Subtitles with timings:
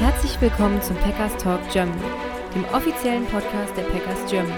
[0.00, 2.00] Herzlich willkommen zum Packers Talk Germany,
[2.54, 4.54] dem offiziellen Podcast der Packers Germany.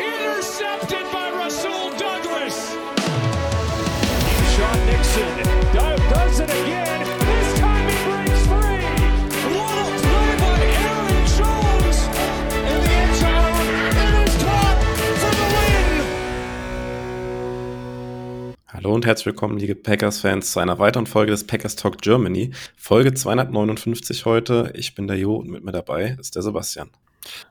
[0.00, 2.76] Intercepted by Rasul Douglas!
[4.56, 5.51] Sean Nixon
[18.82, 22.50] Hallo und herzlich willkommen, liebe Packers-Fans, zu einer weiteren Folge des Packers Talk Germany.
[22.76, 24.72] Folge 259 heute.
[24.74, 26.90] Ich bin der Jo und mit mir dabei ist der Sebastian.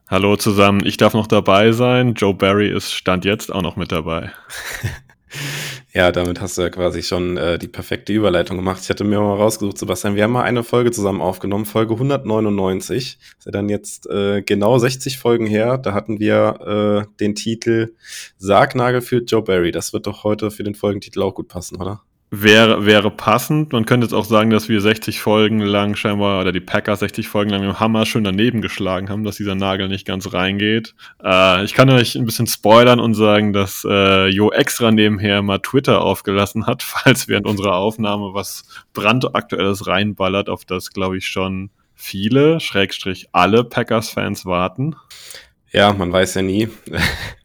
[0.09, 2.16] Hallo zusammen, ich darf noch dabei sein.
[2.16, 4.34] Joe Barry ist Stand jetzt auch noch mit dabei.
[5.94, 8.80] Ja, damit hast du ja quasi schon äh, die perfekte Überleitung gemacht.
[8.81, 13.17] Ich hatte mir mal rausgesucht, Sebastian, wir haben mal eine Folge zusammen aufgenommen, Folge 199.
[13.20, 15.77] Das ist ja dann jetzt äh, genau 60 Folgen her.
[15.77, 17.94] Da hatten wir äh, den Titel
[18.38, 19.72] Sargnagel für Joe Barry.
[19.73, 22.02] Das wird doch heute für den Folgentitel auch gut passen, oder?
[22.34, 23.73] Wäre, wäre passend.
[23.73, 27.27] Man könnte jetzt auch sagen, dass wir 60 Folgen lang scheinbar, oder die Packers 60
[27.27, 30.95] Folgen lang dem Hammer schön daneben geschlagen haben, dass dieser Nagel nicht ganz reingeht.
[31.22, 35.59] Äh, ich kann euch ein bisschen spoilern und sagen, dass äh, Jo extra nebenher mal
[35.59, 41.70] Twitter aufgelassen hat, falls während unserer Aufnahme was brandaktuelles reinballert, auf das, glaube ich, schon
[41.95, 44.95] viele, Schrägstrich alle Packers-Fans warten.
[45.73, 46.70] Ja, man weiß ja nie.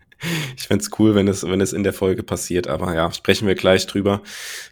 [0.57, 3.55] Ich find's cool, wenn es, wenn es in der Folge passiert, aber ja, sprechen wir
[3.55, 4.23] gleich drüber.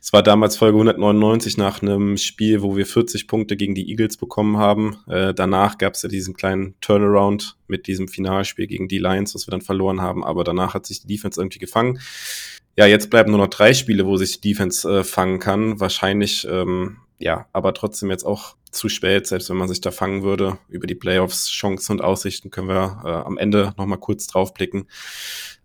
[0.01, 4.17] Es war damals Folge 199 nach einem Spiel, wo wir 40 Punkte gegen die Eagles
[4.17, 4.97] bekommen haben.
[5.07, 9.53] Äh, danach gab's ja diesen kleinen Turnaround mit diesem Finalspiel gegen die Lions, was wir
[9.53, 12.01] dann verloren haben, aber danach hat sich die Defense irgendwie gefangen.
[12.77, 15.79] Ja, jetzt bleiben nur noch drei Spiele, wo sich die Defense äh, fangen kann.
[15.79, 20.23] Wahrscheinlich, ähm, ja, aber trotzdem jetzt auch zu spät, selbst wenn man sich da fangen
[20.23, 20.59] würde.
[20.69, 24.89] Über die Playoffs, Chancen und Aussichten können wir äh, am Ende nochmal kurz drauf blicken.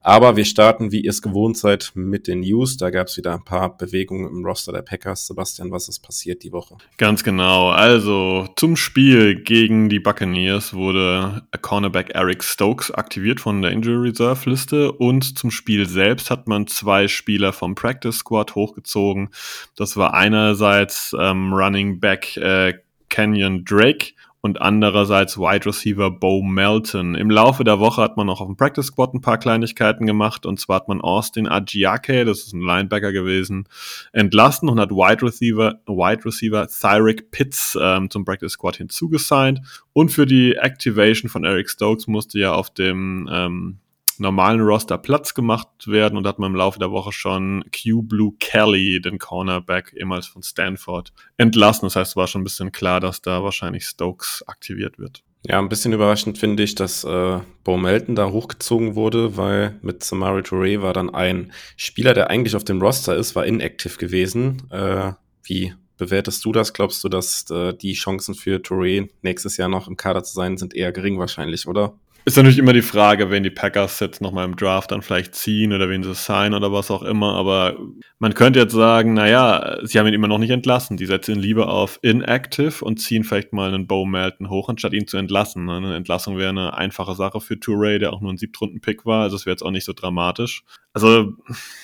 [0.01, 2.77] Aber wir starten, wie ihr es gewohnt seid, mit den News.
[2.77, 5.27] Da gab es wieder ein paar Bewegungen im Roster der Packers.
[5.27, 6.77] Sebastian, was ist passiert die Woche?
[6.97, 7.69] Ganz genau.
[7.69, 14.49] Also zum Spiel gegen die Buccaneers wurde Cornerback Eric Stokes aktiviert von der Injury Reserve
[14.49, 19.29] Liste und zum Spiel selbst hat man zwei Spieler vom Practice Squad hochgezogen.
[19.75, 22.73] Das war einerseits ähm, Running Back äh,
[23.09, 27.15] Kenyon Drake und andererseits Wide Receiver Bo Melton.
[27.15, 30.45] Im Laufe der Woche hat man noch auf dem Practice Squad ein paar Kleinigkeiten gemacht
[30.45, 33.67] und zwar hat man Austin Agiake, das ist ein Linebacker gewesen,
[34.13, 39.61] entlassen und hat Wide Receiver, Wide Receiver Thyrick Pitts ähm, zum Practice Squad hinzugesigned
[39.93, 43.79] und für die Activation von Eric Stokes musste ja auf dem ähm,
[44.19, 48.33] normalen Roster Platz gemacht werden und hat man im Laufe der Woche schon Q Blue
[48.39, 51.85] Kelly, den Cornerback, ehemals von Stanford, entlassen.
[51.85, 55.23] Das heißt, es war schon ein bisschen klar, dass da wahrscheinlich Stokes aktiviert wird.
[55.45, 60.03] Ja, ein bisschen überraschend finde ich, dass äh, Bo Melton da hochgezogen wurde, weil mit
[60.03, 64.69] Samari Touré war dann ein Spieler, der eigentlich auf dem Roster ist, war inactive gewesen.
[64.69, 65.13] Äh,
[65.43, 66.73] wie bewertest du das?
[66.73, 70.57] Glaubst du, dass äh, die Chancen für Touré nächstes Jahr noch im Kader zu sein,
[70.57, 71.93] sind eher gering wahrscheinlich, oder?
[72.25, 75.73] Ist natürlich immer die Frage, wenn die Packers jetzt nochmal im Draft dann vielleicht ziehen
[75.73, 77.35] oder wen sie signen oder was auch immer.
[77.35, 77.77] Aber
[78.19, 80.97] man könnte jetzt sagen, naja, sie haben ihn immer noch nicht entlassen.
[80.97, 84.93] Die setzen ihn lieber auf inactive und ziehen vielleicht mal einen Bo Melton hoch, anstatt
[84.93, 85.69] ihn zu entlassen.
[85.69, 89.23] Eine Entlassung wäre eine einfache Sache für Touré, der auch nur ein Siebtrunden-Pick war.
[89.23, 90.63] Also es wäre jetzt auch nicht so dramatisch.
[90.93, 91.33] Also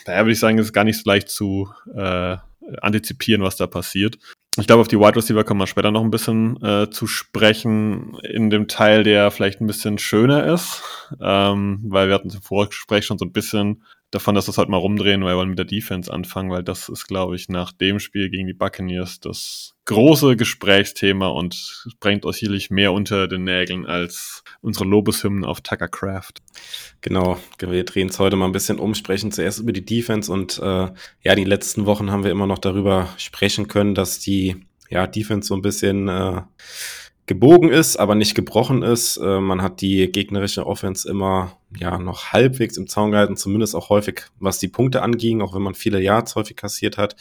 [0.06, 2.38] daher würde ich sagen, es ist gar nicht so leicht zu äh,
[2.82, 4.18] antizipieren, was da passiert.
[4.58, 8.18] Ich glaube, auf die Wide Receiver kommen wir später noch ein bisschen äh, zu sprechen,
[8.24, 10.82] in dem Teil, der vielleicht ein bisschen schöner ist,
[11.22, 14.70] ähm, weil wir hatten im Vorgespräch schon so ein bisschen davon, dass wir es halt
[14.70, 17.72] mal rumdrehen, weil wir wollen mit der Defense anfangen, weil das ist, glaube ich, nach
[17.72, 23.44] dem Spiel gegen die Buccaneers das große Gesprächsthema und bringt euch sicherlich mehr unter den
[23.44, 26.34] Nägeln als unsere Lobeshymnen auf Tucker Craft.
[27.02, 30.60] Genau, wir drehen es heute mal ein bisschen um, sprechen zuerst über die Defense und
[30.60, 30.90] äh,
[31.22, 35.48] ja, die letzten Wochen haben wir immer noch darüber sprechen können, dass die ja, Defense
[35.48, 36.42] so ein bisschen äh,
[37.26, 39.18] gebogen ist, aber nicht gebrochen ist.
[39.18, 43.90] Äh, man hat die gegnerische Offense immer ja noch halbwegs im Zaun gehalten, zumindest auch
[43.90, 47.16] häufig, was die Punkte anging, auch wenn man viele Yards häufig kassiert hat.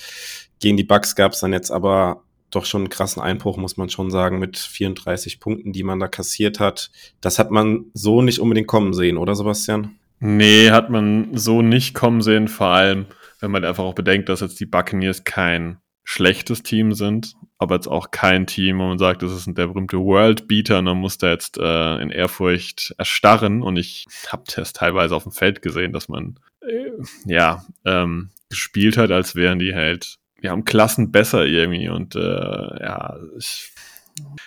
[0.60, 3.88] Gegen die Bucks gab es dann jetzt aber doch schon einen krassen Einbruch, muss man
[3.88, 6.90] schon sagen, mit 34 Punkten, die man da kassiert hat.
[7.20, 9.98] Das hat man so nicht unbedingt kommen sehen, oder Sebastian?
[10.20, 13.06] Nee, hat man so nicht kommen sehen, vor allem,
[13.40, 17.88] wenn man einfach auch bedenkt, dass jetzt die Buccaneers kein schlechtes Team sind, aber jetzt
[17.88, 21.18] auch kein Team, wo man sagt, das ist der berühmte World Beater und man muss
[21.18, 23.62] da jetzt äh, in Ehrfurcht erstarren.
[23.62, 26.90] Und ich habe das teilweise auf dem Feld gesehen, dass man äh,
[27.24, 31.88] ja ähm, gespielt hat, als wären die halt ja um Klassen besser irgendwie.
[31.88, 33.72] Und äh, ja, ich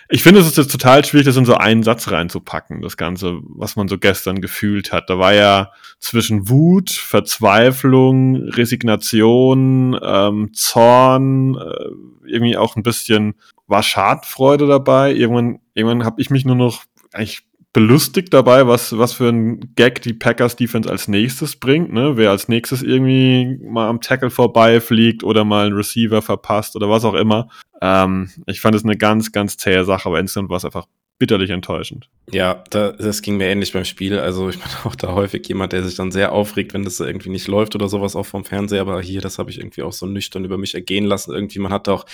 [0.08, 3.38] ich finde, es ist jetzt total schwierig, das in so einen Satz reinzupacken, das Ganze,
[3.42, 5.10] was man so gestern gefühlt hat.
[5.10, 13.34] Da war ja zwischen Wut, Verzweiflung, Resignation, ähm, Zorn, äh, irgendwie auch ein bisschen
[13.66, 15.12] war Schadfreude dabei.
[15.12, 17.42] Irgendwann, irgendwann habe ich mich nur noch eigentlich
[17.78, 22.16] belustigt dabei, was, was für ein Gag die Packers Defense als nächstes bringt, ne?
[22.16, 27.04] Wer als nächstes irgendwie mal am Tackle vorbeifliegt oder mal einen Receiver verpasst oder was
[27.04, 27.48] auch immer.
[27.80, 30.86] Ähm, ich fand es eine ganz, ganz zähe Sache, aber insgesamt war es einfach
[31.18, 32.08] bitterlich enttäuschend.
[32.30, 34.18] Ja, da, das ging mir ähnlich beim Spiel.
[34.18, 37.30] Also ich bin auch da häufig jemand, der sich dann sehr aufregt, wenn das irgendwie
[37.30, 38.82] nicht läuft oder sowas auch vom Fernseher.
[38.82, 41.34] Aber hier, das habe ich irgendwie auch so nüchtern über mich ergehen lassen.
[41.34, 42.06] Irgendwie, man hat auch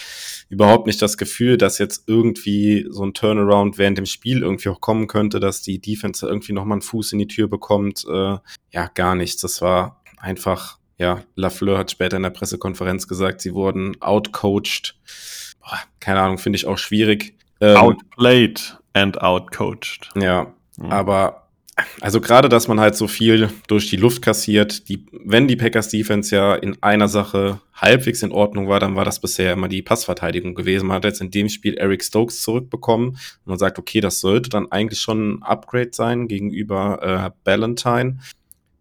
[0.49, 4.81] überhaupt nicht das Gefühl, dass jetzt irgendwie so ein Turnaround während dem Spiel irgendwie auch
[4.81, 8.05] kommen könnte, dass die Defense irgendwie nochmal einen Fuß in die Tür bekommt.
[8.09, 8.39] Äh,
[8.71, 9.43] ja, gar nichts.
[9.43, 14.97] Das war einfach, ja, Lafleur hat später in der Pressekonferenz gesagt, sie wurden outcoached.
[15.61, 17.35] Boah, keine Ahnung, finde ich auch schwierig.
[17.61, 20.11] Ähm, Outplayed and outcoached.
[20.17, 20.91] Ja, mhm.
[20.91, 21.45] aber
[22.01, 25.89] also gerade, dass man halt so viel durch die Luft kassiert, die, wenn die Packers
[25.89, 29.83] Defense ja in einer Sache halbwegs in Ordnung war, dann war das bisher immer die
[29.83, 30.87] Passverteidigung gewesen.
[30.87, 34.51] Man hat jetzt in dem Spiel Eric Stokes zurückbekommen und man sagt, okay, das sollte
[34.51, 38.19] dann eigentlich schon ein Upgrade sein gegenüber äh, Ballantyne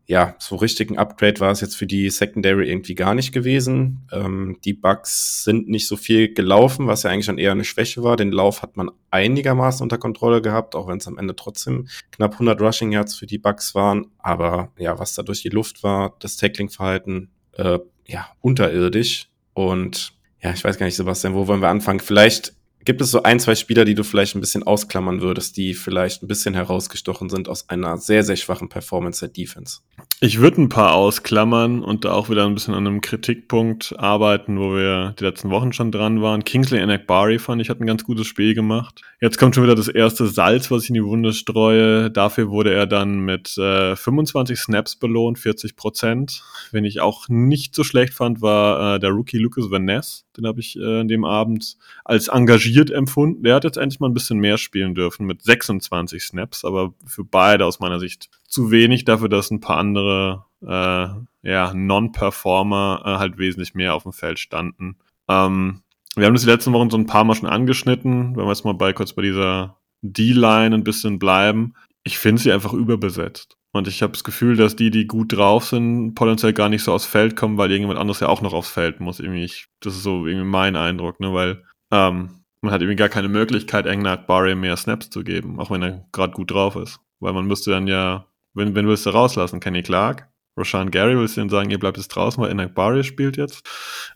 [0.06, 4.08] ja, so richtig ein Upgrade war es jetzt für die Secondary irgendwie gar nicht gewesen.
[4.12, 8.04] Ähm, die Bugs sind nicht so viel gelaufen, was ja eigentlich schon eher eine Schwäche
[8.04, 8.18] war.
[8.18, 12.34] Den Lauf hat man einigermaßen unter Kontrolle gehabt, auch wenn es am Ende trotzdem knapp
[12.34, 14.08] 100 Rushing Yards für die Bugs waren.
[14.18, 19.30] Aber ja, was da durch die Luft war, das Tackling-Verhalten, äh, ja, unterirdisch.
[19.54, 22.02] Und ja, ich weiß gar nicht, Sebastian, wo wollen wir anfangen?
[22.02, 22.54] Vielleicht
[22.86, 26.22] Gibt es so ein, zwei Spieler, die du vielleicht ein bisschen ausklammern würdest, die vielleicht
[26.22, 29.80] ein bisschen herausgestochen sind aus einer sehr, sehr schwachen Performance der Defense?
[30.20, 34.58] Ich würde ein paar ausklammern und da auch wieder ein bisschen an einem Kritikpunkt arbeiten,
[34.58, 36.44] wo wir die letzten Wochen schon dran waren.
[36.44, 39.02] Kingsley Enakbari fand ich, hat ein ganz gutes Spiel gemacht.
[39.22, 42.10] Jetzt kommt schon wieder das erste Salz, was ich in die Wunde streue.
[42.10, 46.44] Dafür wurde er dann mit äh, 25 Snaps belohnt, 40 Prozent.
[46.72, 50.26] Wenn ich auch nicht so schlecht fand, war äh, der Rookie Lucas Van Ness.
[50.38, 53.44] Den habe ich äh, in dem Abend als engagiert empfunden.
[53.44, 57.24] Der hat jetzt endlich mal ein bisschen mehr spielen dürfen mit 26 Snaps, aber für
[57.24, 61.08] beide aus meiner Sicht zu wenig dafür, dass ein paar andere äh,
[61.50, 64.98] ja, Non-Performer äh, halt wesentlich mehr auf dem Feld standen.
[65.28, 65.82] Ähm,
[66.16, 68.66] wir haben das die letzten Wochen so ein paar Mal schon angeschnitten, wenn wir jetzt
[68.66, 71.74] mal bei kurz bei dieser D-Line ein bisschen bleiben.
[72.04, 73.58] Ich finde sie einfach überbesetzt.
[73.74, 76.94] Und ich habe das Gefühl, dass die, die gut drauf sind, potenziell gar nicht so
[76.94, 79.20] aufs Feld kommen, weil irgendjemand anderes ja auch noch aufs Feld muss.
[79.20, 81.34] Irgendwie, ich, das ist so irgendwie mein Eindruck, ne?
[81.34, 85.72] Weil ähm, man hat irgendwie gar keine Möglichkeit, Engnat Barry mehr Snaps zu geben, auch
[85.72, 87.00] wenn er gerade gut drauf ist.
[87.20, 91.36] Weil man müsste dann ja, wenn, wenn willst du rauslassen, Kenny Clark, Roshan Gary willst
[91.36, 93.68] du dann sagen, ihr bleibt jetzt draußen, weil Engnat Barry spielt jetzt.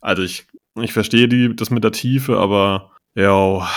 [0.01, 0.47] Also ich
[0.83, 3.67] ich verstehe die, das mit der Tiefe, aber ja,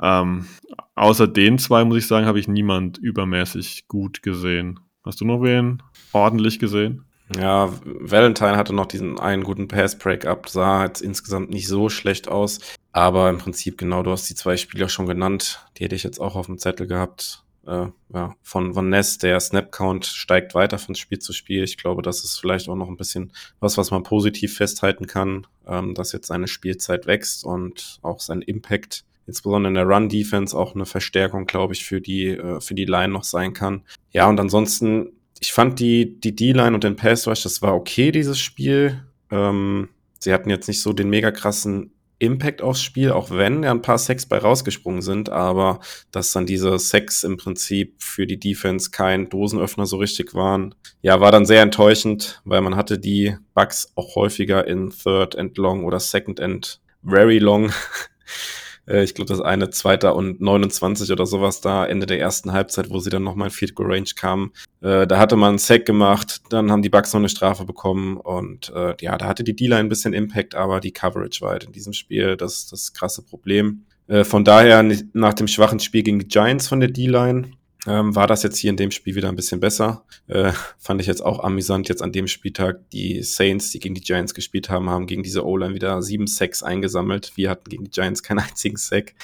[0.00, 0.46] ähm,
[0.94, 4.80] außer den zwei, muss ich sagen, habe ich niemand übermäßig gut gesehen.
[5.04, 7.04] Hast du noch wen ordentlich gesehen?
[7.36, 12.60] Ja, Valentine hatte noch diesen einen guten Pass-Break-Up, sah jetzt insgesamt nicht so schlecht aus.
[12.92, 15.66] Aber im Prinzip, genau, du hast die zwei Spieler schon genannt.
[15.76, 19.40] Die hätte ich jetzt auch auf dem Zettel gehabt äh, ja, von Van Ness, der
[19.40, 21.62] Snap-Count steigt weiter von Spiel zu Spiel.
[21.64, 25.46] Ich glaube, das ist vielleicht auch noch ein bisschen was, was man positiv festhalten kann,
[25.66, 30.74] ähm, dass jetzt seine Spielzeit wächst und auch sein Impact, insbesondere in der Run-Defense, auch
[30.74, 33.82] eine Verstärkung, glaube ich, für die, äh, für die Line noch sein kann.
[34.12, 35.08] Ja, und ansonsten,
[35.40, 39.04] ich fand die, die D-Line und den Pass-Rush, das war okay, dieses Spiel.
[39.30, 39.88] Ähm,
[40.18, 43.82] sie hatten jetzt nicht so den mega krassen Impact aufs Spiel, auch wenn ja ein
[43.82, 48.90] paar Sex bei rausgesprungen sind, aber dass dann diese Sex im Prinzip für die Defense
[48.90, 53.92] kein Dosenöffner so richtig waren, ja, war dann sehr enttäuschend, weil man hatte die Bugs
[53.96, 57.72] auch häufiger in Third and Long oder Second and Very Long
[58.86, 62.90] Äh, ich glaube, das eine Zweiter und 29 oder sowas da, Ende der ersten Halbzeit,
[62.90, 64.52] wo sie dann nochmal in Field Goal Range kamen.
[64.80, 68.16] Äh, da hatte man einen Sack gemacht, dann haben die Bucks noch eine Strafe bekommen
[68.16, 71.64] und äh, ja, da hatte die D-Line ein bisschen Impact, aber die Coverage war halt
[71.64, 73.84] in diesem Spiel das, das krasse Problem.
[74.06, 77.50] Äh, von daher, nach dem schwachen Spiel gegen die Giants von der D-Line,
[77.86, 80.04] ähm, war das jetzt hier in dem Spiel wieder ein bisschen besser.
[80.26, 82.88] Äh, fand ich jetzt auch amüsant jetzt an dem Spieltag.
[82.90, 86.62] Die Saints, die gegen die Giants gespielt haben, haben gegen diese O-Line wieder sieben Sacks
[86.62, 87.32] eingesammelt.
[87.36, 89.14] Wir hatten gegen die Giants keinen einzigen Sack.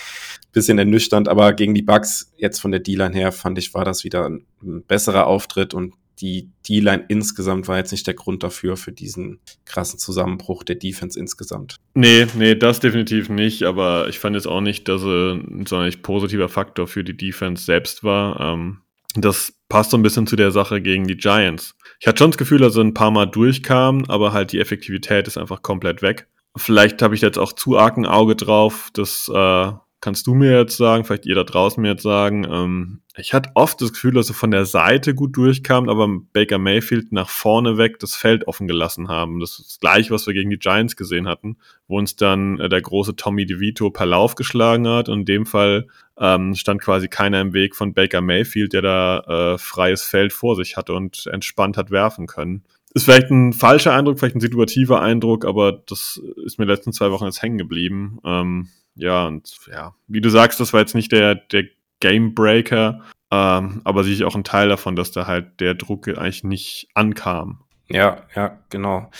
[0.52, 4.04] Bisschen ernüchternd, aber gegen die Bucks jetzt von der D-Line her fand ich, war das
[4.04, 4.46] wieder ein,
[4.86, 9.98] besserer Auftritt und die D-Line insgesamt war jetzt nicht der Grund dafür, für diesen krassen
[9.98, 11.76] Zusammenbruch der Defense insgesamt.
[11.94, 16.02] Nee, nee, das definitiv nicht, aber ich fand jetzt auch nicht, dass er ein sonderlich
[16.02, 18.40] positiver Faktor für die Defense selbst war.
[18.40, 18.82] Ähm,
[19.14, 21.74] das passt so ein bisschen zu der Sache gegen die Giants.
[21.98, 25.26] Ich hatte schon das Gefühl, dass er ein paar Mal durchkam, aber halt die Effektivität
[25.26, 26.28] ist einfach komplett weg.
[26.56, 30.56] Vielleicht habe ich jetzt auch zu arg ein Auge drauf, dass äh, kannst du mir
[30.58, 34.14] jetzt sagen, vielleicht ihr da draußen mir jetzt sagen, ähm, ich hatte oft das Gefühl,
[34.14, 38.48] dass sie von der Seite gut durchkamen, aber Baker Mayfield nach vorne weg das Feld
[38.48, 39.40] offen gelassen haben.
[39.40, 42.68] Das ist das gleiche, was wir gegen die Giants gesehen hatten, wo uns dann äh,
[42.68, 45.88] der große Tommy DeVito per Lauf geschlagen hat und in dem Fall
[46.18, 49.18] ähm, stand quasi keiner im Weg von Baker Mayfield, der da
[49.54, 53.94] äh, freies Feld vor sich hatte und entspannt hat werfen können ist vielleicht ein falscher
[53.94, 58.18] Eindruck, vielleicht ein situativer Eindruck, aber das ist mir letzten zwei Wochen jetzt hängen geblieben.
[58.24, 61.64] Ähm, ja, und ja, wie du sagst, das war jetzt nicht der, der
[62.00, 66.88] Gamebreaker, ähm, aber ich auch einen Teil davon, dass da halt der Druck eigentlich nicht
[66.94, 67.62] ankam.
[67.88, 69.10] Ja, ja, genau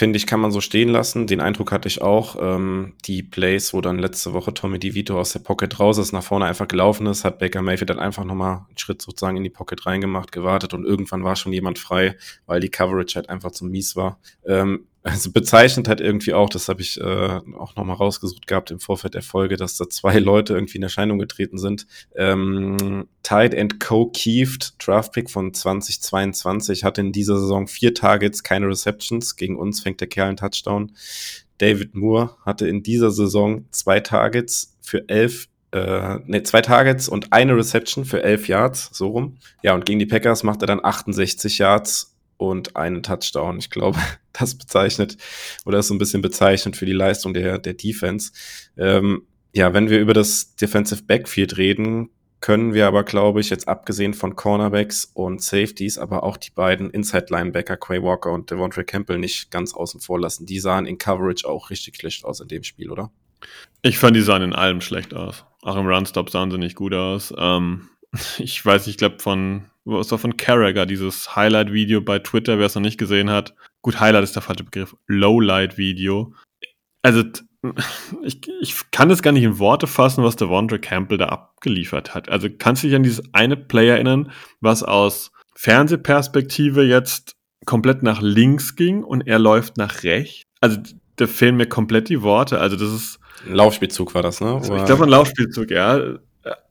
[0.00, 1.26] finde ich, kann man so stehen lassen.
[1.26, 2.34] Den Eindruck hatte ich auch.
[2.40, 6.22] Ähm, die Plays, wo dann letzte Woche Tommy DeVito aus der Pocket raus ist, nach
[6.22, 9.50] vorne einfach gelaufen ist, hat Baker Mayfield dann einfach nochmal einen Schritt sozusagen in die
[9.50, 13.66] Pocket reingemacht, gewartet und irgendwann war schon jemand frei, weil die Coverage halt einfach zu
[13.66, 14.18] mies war.
[14.46, 18.80] Ähm, also bezeichnet halt irgendwie auch, das habe ich äh, auch nochmal rausgesucht gehabt im
[18.80, 21.86] Vorfeld der Folge, dass da zwei Leute irgendwie in Erscheinung getreten sind.
[22.14, 24.06] Ähm, Tide and Co.
[24.06, 29.36] Keeft, Draftpick von 2022, hatte in dieser Saison vier Targets, keine Receptions.
[29.36, 30.92] Gegen uns fängt der Kerl einen Touchdown.
[31.56, 37.32] David Moore hatte in dieser Saison zwei Targets für elf äh, ne, zwei Targets und
[37.32, 39.36] eine Reception für elf Yards, so rum.
[39.62, 42.09] Ja, und gegen die Packers macht er dann 68 Yards
[42.40, 43.58] und einen Touchdown.
[43.58, 43.98] Ich glaube,
[44.32, 45.18] das bezeichnet
[45.66, 48.32] oder ist so ein bisschen bezeichnet für die Leistung der, der Defense.
[48.78, 52.08] Ähm, ja, wenn wir über das Defensive Backfield reden,
[52.40, 56.88] können wir aber, glaube ich, jetzt abgesehen von Cornerbacks und Safeties, aber auch die beiden
[56.88, 60.46] Inside-Linebacker, Quay Walker und Devontae Campbell, nicht ganz außen vor lassen.
[60.46, 63.10] Die sahen in Coverage auch richtig schlecht aus in dem Spiel, oder?
[63.82, 65.44] Ich fand, die sahen in allem schlecht aus.
[65.60, 67.34] Auch im Runstop sahen sie nicht gut aus.
[67.36, 67.88] Ähm,
[68.38, 72.74] ich weiß, ich glaube von was war von Carragher, dieses Highlight-Video bei Twitter, wer es
[72.74, 73.54] noch nicht gesehen hat.
[73.82, 74.96] Gut, Highlight ist der falsche Begriff.
[75.06, 76.34] Lowlight-Video.
[77.02, 77.24] Also,
[78.22, 82.14] ich, ich kann es gar nicht in Worte fassen, was der Devondre Campbell da abgeliefert
[82.14, 82.28] hat.
[82.28, 88.22] Also, kannst du dich an dieses eine Play erinnern, was aus Fernsehperspektive jetzt komplett nach
[88.22, 90.44] links ging und er läuft nach rechts?
[90.60, 90.78] Also,
[91.16, 92.60] da fehlen mir komplett die Worte.
[92.60, 93.20] Also, das ist.
[93.46, 94.54] Ein Laufspielzug war das, ne?
[94.54, 96.18] Also, ich glaube, ein Laufspielzug, ja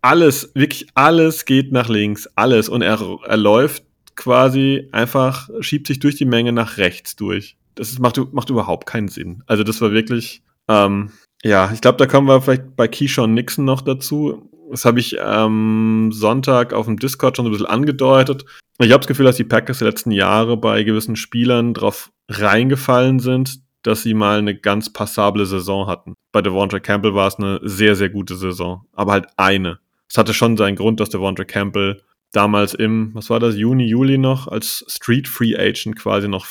[0.01, 2.69] alles, wirklich alles geht nach links, alles.
[2.69, 3.83] Und er, er läuft
[4.15, 7.55] quasi einfach, schiebt sich durch die Menge nach rechts durch.
[7.75, 9.43] Das macht, macht überhaupt keinen Sinn.
[9.47, 11.11] Also das war wirklich, ähm,
[11.43, 14.49] ja, ich glaube, da kommen wir vielleicht bei Keyshawn Nixon noch dazu.
[14.69, 18.45] Das habe ich am ähm, Sonntag auf dem Discord schon so ein bisschen angedeutet.
[18.79, 23.19] Ich habe das Gefühl, dass die Packers die letzten Jahre bei gewissen Spielern drauf reingefallen
[23.19, 26.15] sind, dass sie mal eine ganz passable Saison hatten.
[26.31, 29.79] Bei Devonta Campbell war es eine sehr, sehr gute Saison, aber halt eine.
[30.09, 34.17] Es hatte schon seinen Grund, dass Devonta Campbell damals im, was war das, Juni, Juli
[34.17, 36.45] noch, als Street Free Agent quasi noch,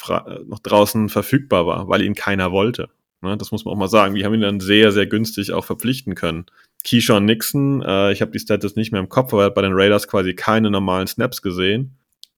[0.47, 2.89] noch draußen verfügbar war, weil ihn keiner wollte.
[3.21, 4.15] Ne, das muss man auch mal sagen.
[4.15, 6.47] Die haben ihn dann sehr, sehr günstig auch verpflichten können.
[6.85, 9.63] Keyshawn Nixon, äh, ich habe die Stats nicht mehr im Kopf, aber er hat bei
[9.63, 11.97] den Raiders quasi keine normalen Snaps gesehen.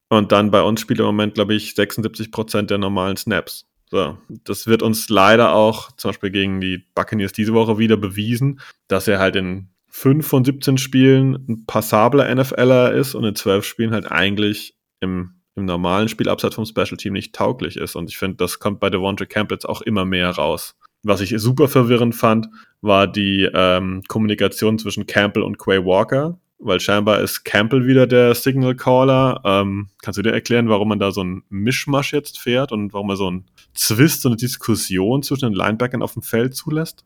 [0.09, 3.69] Und dann bei uns spielt er im Moment, glaube ich, 76 Prozent der normalen Snaps.
[3.90, 8.61] So, das wird uns leider auch zum Beispiel gegen die Buccaneers diese Woche wieder bewiesen,
[8.87, 13.64] dass er halt in 5 von 17 Spielen ein passabler NFLer ist und in 12
[13.64, 17.97] Spielen halt eigentlich im, im normalen Spiel abseits vom Special Team nicht tauglich ist.
[17.97, 20.76] Und ich finde, das kommt bei Devonta Camp jetzt auch immer mehr raus.
[21.02, 22.49] Was ich super verwirrend fand,
[22.82, 28.35] war die ähm, Kommunikation zwischen Campbell und Quay Walker, weil scheinbar ist Campbell wieder der
[28.35, 29.40] Signal Caller.
[29.45, 33.11] Ähm, kannst du dir erklären, warum man da so einen Mischmasch jetzt fährt und warum
[33.11, 37.05] er so einen Zwist, so eine Diskussion zwischen den Linebackern auf dem Feld zulässt?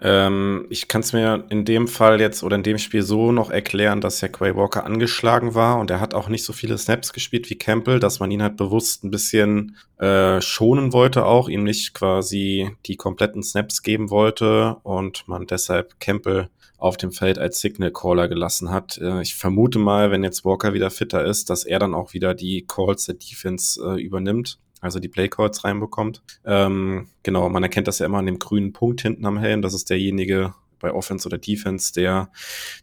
[0.00, 3.50] Ähm, ich kann es mir in dem Fall jetzt oder in dem Spiel so noch
[3.50, 7.12] erklären, dass ja Quay Walker angeschlagen war und er hat auch nicht so viele Snaps
[7.12, 11.64] gespielt wie Campbell, dass man ihn halt bewusst ein bisschen äh, schonen wollte auch, ihm
[11.64, 17.60] nicht quasi die kompletten Snaps geben wollte und man deshalb Campbell auf dem Feld als
[17.60, 18.98] Signal Caller gelassen hat.
[18.98, 22.34] Äh, ich vermute mal, wenn jetzt Walker wieder fitter ist, dass er dann auch wieder
[22.34, 26.22] die Calls der Defense äh, übernimmt also die Playcalls reinbekommt.
[26.44, 29.62] Ähm, genau, man erkennt das ja immer an dem grünen Punkt hinten am Helm.
[29.62, 32.30] Das ist derjenige bei Offense oder Defense, der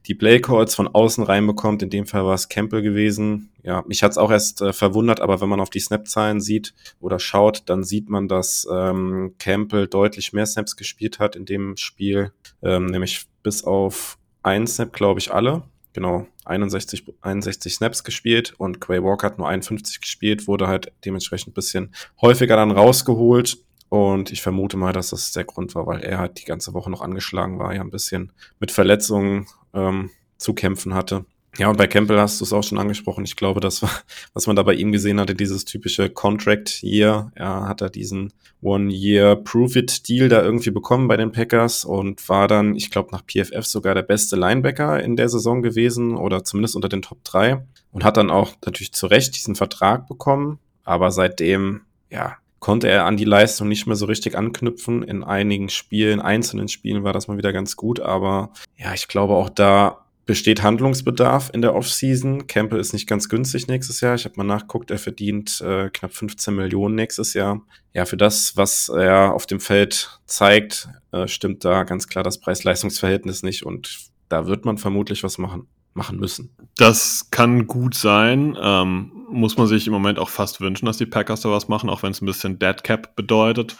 [0.05, 1.83] die Playcalls von außen reinbekommt.
[1.83, 3.51] In dem Fall war es Campbell gewesen.
[3.63, 7.19] Ja, mich hat's auch erst äh, verwundert, aber wenn man auf die Snap-Zahlen sieht oder
[7.19, 12.31] schaut, dann sieht man, dass ähm, Campbell deutlich mehr Snaps gespielt hat in dem Spiel,
[12.61, 15.63] ähm, nämlich bis auf ein Snap, glaube ich, alle
[15.95, 21.49] genau 61, 61 Snaps gespielt und Quay Walker hat nur 51 gespielt, wurde halt dementsprechend
[21.49, 23.57] ein bisschen häufiger dann rausgeholt.
[23.95, 26.91] Und ich vermute mal, dass das der Grund war, weil er halt die ganze Woche
[26.91, 31.23] noch angeschlagen war, ja ein bisschen mit Verletzungen ähm, zu kämpfen hatte.
[31.57, 33.23] Ja, und bei Campbell hast du es auch schon angesprochen.
[33.23, 33.89] Ich glaube, das war,
[34.33, 37.31] was man da bei ihm gesehen hatte, dieses typische Contract Year.
[37.35, 42.75] Er hat da diesen One-Year Prove-It-Deal da irgendwie bekommen bei den Packers und war dann,
[42.75, 46.89] ich glaube, nach PFF sogar der beste Linebacker in der Saison gewesen oder zumindest unter
[46.89, 50.59] den Top 3 und hat dann auch natürlich zu Recht diesen Vertrag bekommen.
[50.83, 55.03] Aber seitdem, ja, konnte er an die Leistung nicht mehr so richtig anknüpfen.
[55.03, 59.35] In einigen Spielen, einzelnen Spielen war das mal wieder ganz gut, aber ja, ich glaube
[59.35, 62.47] auch da besteht Handlungsbedarf in der Offseason.
[62.47, 64.15] Campbell ist nicht ganz günstig nächstes Jahr.
[64.15, 67.61] Ich habe mal nachguckt, er verdient äh, knapp 15 Millionen nächstes Jahr.
[67.93, 72.39] Ja, für das, was er auf dem Feld zeigt, äh, stimmt da ganz klar das
[72.39, 76.55] Preis-Leistungs-Verhältnis nicht und da wird man vermutlich was machen machen müssen.
[76.77, 78.57] Das kann gut sein.
[78.61, 81.89] Ähm, muss man sich im Moment auch fast wünschen, dass die Packers da was machen,
[81.89, 83.75] auch wenn es ein bisschen Dead Cap bedeutet.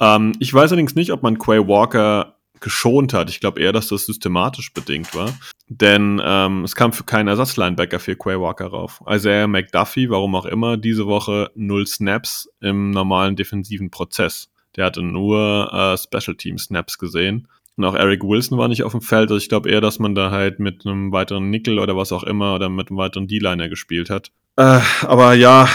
[0.00, 3.28] Ähm, ich weiß allerdings nicht, ob man Quay Walker geschont hat.
[3.28, 5.36] Ich glaube eher, dass das systematisch bedingt war.
[5.68, 9.02] Denn ähm, es kam für keinen Ersatzlinebacker für Quay Walker rauf.
[9.08, 14.50] Isaiah McDuffie, warum auch immer, diese Woche null Snaps im normalen defensiven Prozess.
[14.76, 17.48] Der hatte nur äh, Special Team Snaps gesehen.
[17.76, 19.30] Und auch Eric Wilson war nicht auf dem Feld.
[19.30, 22.22] Also ich glaube eher, dass man da halt mit einem weiteren Nickel oder was auch
[22.22, 24.32] immer oder mit einem weiteren D-Liner gespielt hat.
[24.56, 25.68] Äh, aber ja,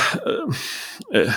[1.11, 1.29] äh, äh,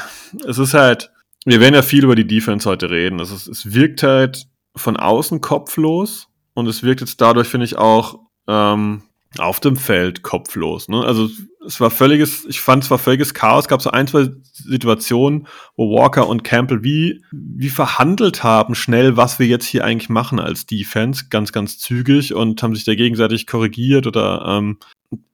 [0.46, 1.10] es ist halt,
[1.44, 3.20] wir werden ja viel über die Defense heute reden.
[3.20, 7.76] Es, ist, es wirkt halt von außen kopflos und es wirkt jetzt dadurch, finde ich,
[7.76, 8.18] auch
[8.48, 9.02] ähm,
[9.38, 10.88] auf dem Feld kopflos.
[10.88, 11.02] Ne?
[11.04, 11.28] Also
[11.66, 13.64] es war völliges, ich fand es war völliges Chaos.
[13.64, 19.16] Es gab so ein, zwei Situationen, wo Walker und Campbell wie, wie verhandelt haben, schnell,
[19.16, 22.94] was wir jetzt hier eigentlich machen als Defense, ganz, ganz zügig und haben sich da
[22.94, 24.78] gegenseitig korrigiert oder ähm,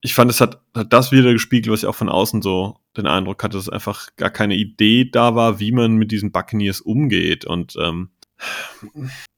[0.00, 3.06] ich fand, es hat, hat das wieder gespiegelt, was ich auch von außen so den
[3.06, 7.44] Eindruck hatte, dass einfach gar keine Idee da war, wie man mit diesen Buccaneers umgeht.
[7.44, 8.10] Und ähm,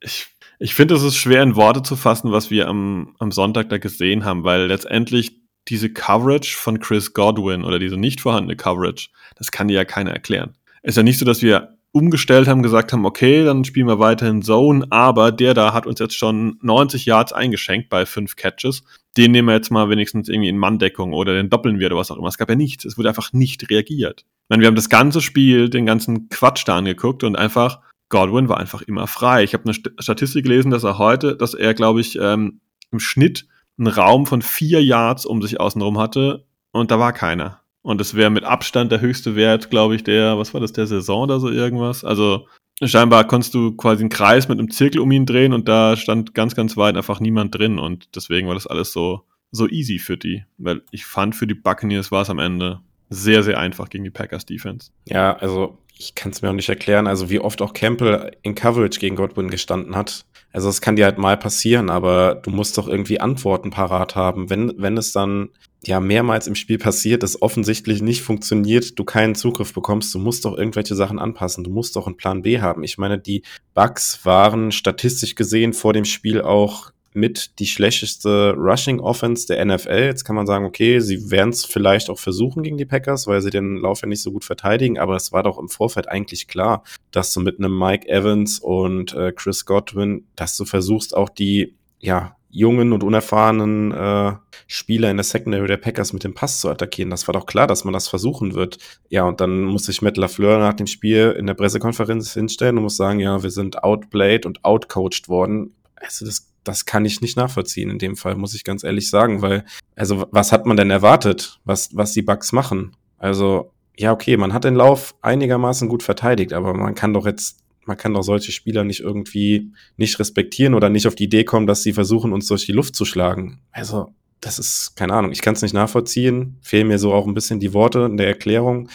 [0.00, 0.31] ich
[0.62, 3.78] ich finde, es ist schwer in Worte zu fassen, was wir am, am Sonntag da
[3.78, 9.50] gesehen haben, weil letztendlich diese Coverage von Chris Godwin oder diese nicht vorhandene Coverage, das
[9.50, 10.56] kann dir ja keiner erklären.
[10.82, 13.98] Es ist ja nicht so, dass wir umgestellt haben, gesagt haben, okay, dann spielen wir
[13.98, 18.84] weiterhin Zone, aber der da hat uns jetzt schon 90 Yards eingeschenkt bei fünf Catches.
[19.16, 22.12] Den nehmen wir jetzt mal wenigstens irgendwie in Manndeckung oder den doppeln wir oder was
[22.12, 22.28] auch immer.
[22.28, 22.84] Es gab ja nichts.
[22.84, 24.20] Es wurde einfach nicht reagiert.
[24.20, 27.80] Ich meine, wir haben das ganze Spiel, den ganzen Quatsch da angeguckt und einfach
[28.12, 29.42] Godwin war einfach immer frei.
[29.42, 32.60] Ich habe eine Statistik gelesen, dass er heute, dass er, glaube ich, ähm,
[32.92, 33.46] im Schnitt
[33.78, 37.62] einen Raum von vier Yards um sich außenrum hatte und da war keiner.
[37.80, 40.86] Und das wäre mit Abstand der höchste Wert, glaube ich, der, was war das, der
[40.86, 42.04] Saison oder so irgendwas.
[42.04, 42.46] Also
[42.84, 46.34] scheinbar konntest du quasi einen Kreis mit einem Zirkel um ihn drehen und da stand
[46.34, 50.18] ganz, ganz weit einfach niemand drin und deswegen war das alles so, so easy für
[50.18, 50.44] die.
[50.58, 54.10] Weil ich fand, für die Buccaneers war es am Ende sehr, sehr einfach gegen die
[54.10, 54.90] Packers Defense.
[55.06, 58.54] Ja, also ich kann es mir auch nicht erklären, also wie oft auch Campbell in
[58.54, 60.24] Coverage gegen Godwin gestanden hat.
[60.52, 64.50] Also es kann dir halt mal passieren, aber du musst doch irgendwie Antworten parat haben.
[64.50, 65.48] Wenn, wenn es dann
[65.84, 70.44] ja mehrmals im Spiel passiert, es offensichtlich nicht funktioniert, du keinen Zugriff bekommst, du musst
[70.44, 72.84] doch irgendwelche Sachen anpassen, du musst doch einen Plan B haben.
[72.84, 73.42] Ich meine, die
[73.74, 80.04] Bugs waren statistisch gesehen vor dem Spiel auch mit die schlechteste Rushing Offense der NFL.
[80.04, 83.42] Jetzt kann man sagen, okay, sie werden es vielleicht auch versuchen gegen die Packers, weil
[83.42, 86.48] sie den Lauf ja nicht so gut verteidigen, aber es war doch im Vorfeld eigentlich
[86.48, 91.28] klar, dass du mit einem Mike Evans und äh, Chris Godwin, dass du versuchst auch
[91.28, 94.34] die, ja, jungen und unerfahrenen äh,
[94.66, 97.10] Spieler in der Secondary der Packers mit dem Pass zu attackieren.
[97.10, 98.76] Das war doch klar, dass man das versuchen wird.
[99.08, 102.84] Ja, und dann muss sich Matt LaFleur nach dem Spiel in der Pressekonferenz hinstellen und
[102.84, 105.74] muss sagen, ja, wir sind outplayed und outcoached worden.
[105.96, 109.42] Also das das kann ich nicht nachvollziehen in dem Fall, muss ich ganz ehrlich sagen,
[109.42, 109.64] weil,
[109.96, 112.96] also was hat man denn erwartet, was, was die Bugs machen?
[113.18, 117.60] Also, ja, okay, man hat den Lauf einigermaßen gut verteidigt, aber man kann doch jetzt,
[117.84, 121.66] man kann doch solche Spieler nicht irgendwie nicht respektieren oder nicht auf die Idee kommen,
[121.66, 123.60] dass sie versuchen, uns durch die Luft zu schlagen.
[123.72, 127.34] Also, das ist, keine Ahnung, ich kann es nicht nachvollziehen, fehlen mir so auch ein
[127.34, 128.88] bisschen die Worte in der Erklärung.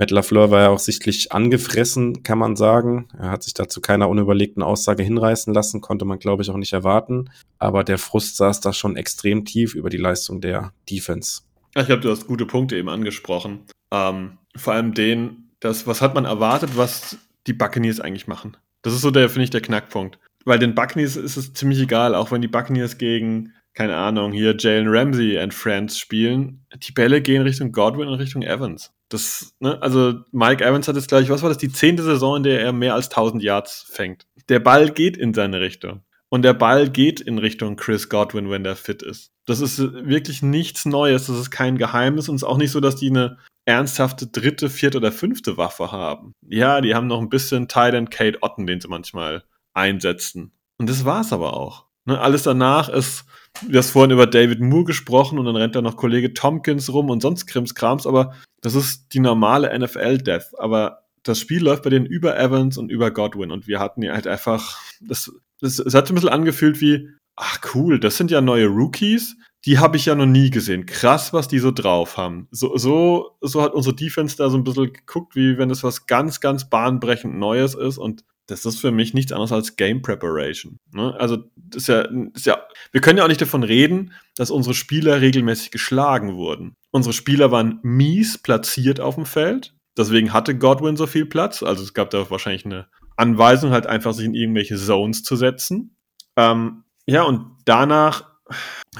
[0.00, 3.06] Matt LaFleur war ja auch sichtlich angefressen, kann man sagen.
[3.18, 6.72] Er hat sich dazu keiner unüberlegten Aussage hinreißen lassen, konnte man, glaube ich, auch nicht
[6.72, 7.28] erwarten.
[7.58, 11.42] Aber der Frust saß da schon extrem tief über die Leistung der Defense.
[11.76, 13.66] Ich glaube, du hast gute Punkte eben angesprochen.
[13.92, 18.56] Ähm, vor allem den, das, was hat man erwartet, was die Buccaneers eigentlich machen?
[18.80, 20.18] Das ist so der, finde ich, der Knackpunkt.
[20.46, 24.56] Weil den Buccaneers ist es ziemlich egal, auch wenn die Buccaneers gegen, keine Ahnung, hier
[24.58, 26.66] Jalen Ramsey and Friends spielen.
[26.74, 28.92] Die Bälle gehen Richtung Godwin und Richtung Evans.
[29.08, 32.42] Das, ne, also Mike Evans hat jetzt gleich, was war das, die zehnte Saison, in
[32.44, 34.26] der er mehr als 1000 Yards fängt.
[34.48, 36.02] Der Ball geht in seine Richtung.
[36.28, 39.32] Und der Ball geht in Richtung Chris Godwin, wenn der fit ist.
[39.46, 42.78] Das ist wirklich nichts Neues, das ist kein Geheimnis und es ist auch nicht so,
[42.78, 46.32] dass die eine ernsthafte dritte, vierte oder fünfte Waffe haben.
[46.46, 49.42] Ja, die haben noch ein bisschen Tight Kate Otten, den sie manchmal
[49.74, 50.52] einsetzen.
[50.78, 51.86] Und das war's aber auch.
[52.04, 53.24] Ne, alles danach ist,
[53.66, 57.10] du hast vorhin über David Moore gesprochen und dann rennt da noch Kollege Tompkins rum
[57.10, 60.58] und sonst Krimskrams, aber das ist die normale NFL-Death.
[60.58, 64.14] Aber das Spiel läuft bei denen über Evans und über Godwin und wir hatten ja
[64.14, 68.40] halt einfach, das, das, es hat ein bisschen angefühlt wie, ach cool, das sind ja
[68.40, 69.36] neue Rookies,
[69.66, 70.86] die habe ich ja noch nie gesehen.
[70.86, 72.48] Krass, was die so drauf haben.
[72.50, 76.06] So, so, so hat unsere Defense da so ein bisschen geguckt, wie wenn es was
[76.06, 80.78] ganz, ganz bahnbrechend Neues ist und das ist für mich nichts anderes als Game Preparation.
[80.92, 81.14] Ne?
[81.18, 82.58] Also, das ist, ja, das ist ja,
[82.92, 86.74] wir können ja auch nicht davon reden, dass unsere Spieler regelmäßig geschlagen wurden.
[86.90, 89.74] Unsere Spieler waren mies platziert auf dem Feld.
[89.96, 91.62] Deswegen hatte Godwin so viel Platz.
[91.62, 92.86] Also es gab da wahrscheinlich eine
[93.16, 95.96] Anweisung, halt einfach sich in irgendwelche Zones zu setzen.
[96.36, 98.24] Ähm, ja, und danach,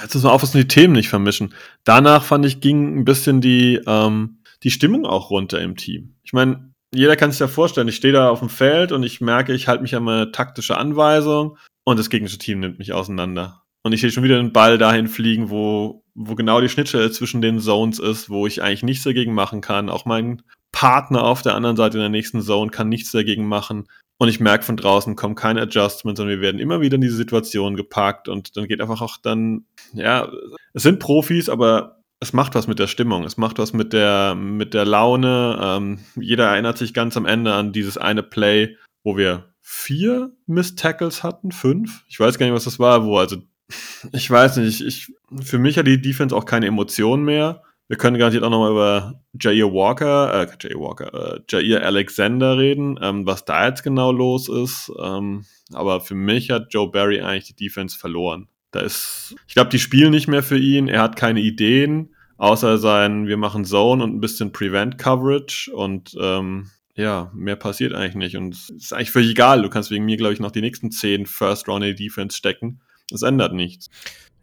[0.01, 1.55] jetzt müssen wir aufpassen, die Themen nicht vermischen.
[1.85, 6.17] Danach fand ich, ging ein bisschen die, ähm, die Stimmung auch runter im Team.
[6.23, 9.21] Ich meine, jeder kann sich ja vorstellen, ich stehe da auf dem Feld und ich
[9.21, 13.63] merke, ich halte mich an eine taktische Anweisung und das gegnerische Team nimmt mich auseinander.
[13.83, 17.41] Und ich sehe schon wieder den Ball dahin fliegen, wo, wo genau die Schnittstelle zwischen
[17.41, 19.89] den Zones ist, wo ich eigentlich nichts dagegen machen kann.
[19.89, 23.89] Auch mein Partner auf der anderen Seite in der nächsten Zone kann nichts dagegen machen.
[24.19, 27.17] Und ich merke von draußen kommen keine Adjustments, sondern wir werden immer wieder in diese
[27.17, 30.31] Situation gepackt und dann geht einfach auch dann, ja,
[30.75, 34.35] es sind Profis, aber es macht was mit der Stimmung, es macht was mit der,
[34.35, 35.59] mit der Laune.
[35.61, 40.75] Ähm, jeder erinnert sich ganz am Ende an dieses eine Play, wo wir vier Miss
[40.75, 42.05] Tackles hatten, fünf.
[42.09, 43.39] Ich weiß gar nicht, was das war, wo, also,
[44.13, 47.63] ich weiß nicht, ich, für mich hat die Defense auch keine Emotionen mehr.
[47.89, 52.99] Wir können garantiert auch nochmal über Jair Walker, äh, Jair Walker, äh, Jair Alexander reden,
[53.03, 54.93] ähm, was da jetzt genau los ist.
[55.03, 58.49] Ähm, aber für mich hat Joe Barry eigentlich die Defense verloren.
[58.71, 60.89] Da ist, ich glaube, die spielen nicht mehr für ihn.
[60.89, 66.17] Er hat keine Ideen, außer sein, wir machen Zone und ein bisschen Prevent Coverage und
[66.21, 68.37] ähm, ja, mehr passiert eigentlich nicht.
[68.37, 69.63] Und es ist eigentlich völlig egal.
[69.63, 72.37] Du kannst wegen mir, glaube ich, noch die nächsten zehn First Round in die Defense
[72.37, 72.81] stecken.
[73.11, 73.91] Das ändert nichts.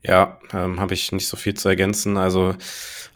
[0.03, 2.17] Ja, ähm, habe ich nicht so viel zu ergänzen.
[2.17, 2.55] Also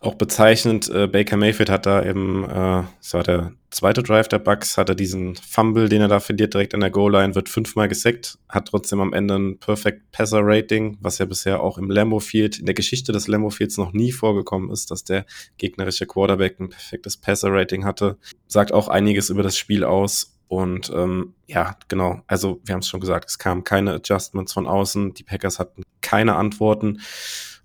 [0.01, 4.39] auch bezeichnend, äh, Baker Mayfield hat da im, äh, das war der zweite Drive der
[4.39, 7.87] Bucks, hat er diesen Fumble, den er da verliert, direkt an der Goal-Line, wird fünfmal
[7.87, 12.19] gesackt, hat trotzdem am Ende ein Perfect Passer Rating, was ja bisher auch im Lambo
[12.19, 15.25] Field, in der Geschichte des Lambo Fields noch nie vorgekommen ist, dass der
[15.59, 18.17] gegnerische Quarterback ein perfektes Passer Rating hatte.
[18.47, 22.87] Sagt auch einiges über das Spiel aus und ähm, ja, genau, also wir haben es
[22.87, 26.99] schon gesagt, es kamen keine Adjustments von außen, die Packers hatten keine Antworten.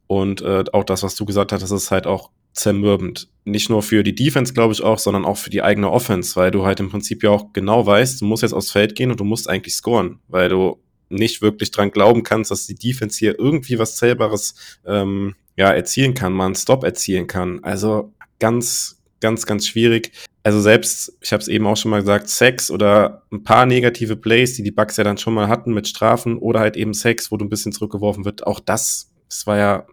[0.07, 3.29] Und äh, auch das, was du gesagt hast, das ist halt auch zermürbend.
[3.45, 6.51] Nicht nur für die Defense, glaube ich auch, sondern auch für die eigene Offense, weil
[6.51, 9.21] du halt im Prinzip ja auch genau weißt, du musst jetzt aufs Feld gehen und
[9.21, 13.38] du musst eigentlich scoren, weil du nicht wirklich dran glauben kannst, dass die Defense hier
[13.38, 14.55] irgendwie was Zählbares
[14.87, 17.62] ähm, ja, erzielen kann, mal einen Stop erzielen kann.
[17.62, 20.12] Also ganz, ganz, ganz schwierig
[20.47, 24.14] also selbst, ich habe es eben auch schon mal gesagt, Sex oder ein paar negative
[24.14, 27.33] Plays, die die Bugs ja dann schon mal hatten mit Strafen oder halt eben Sex,
[27.33, 29.87] wo du ein bisschen zurückgeworfen wird, auch das, das war ja,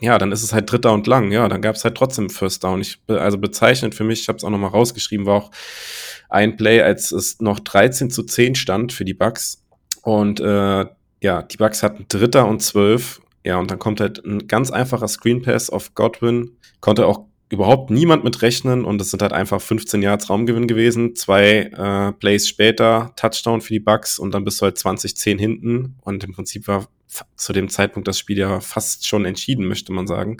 [0.00, 2.64] ja, dann ist es halt Dritter und lang, ja, dann gab es halt trotzdem First
[2.64, 2.80] Down.
[2.80, 5.50] Ich, also bezeichnend für mich, ich habe es auch noch mal rausgeschrieben, war auch
[6.28, 9.64] ein Play, als es noch 13 zu 10 stand für die Bugs
[10.02, 10.86] und äh,
[11.20, 15.08] ja, die Bugs hatten Dritter und Zwölf, ja, und dann kommt halt ein ganz einfacher
[15.08, 19.60] Screen Pass auf Godwin, konnte auch überhaupt niemand mit rechnen und es sind halt einfach
[19.60, 21.16] 15 Yards Raumgewinn gewesen.
[21.16, 25.96] Zwei äh, Plays später Touchdown für die Bucks und dann bist du halt 20-10 hinten
[26.02, 26.88] und im Prinzip war
[27.36, 30.36] zu dem Zeitpunkt das Spiel ja fast schon entschieden, möchte man sagen.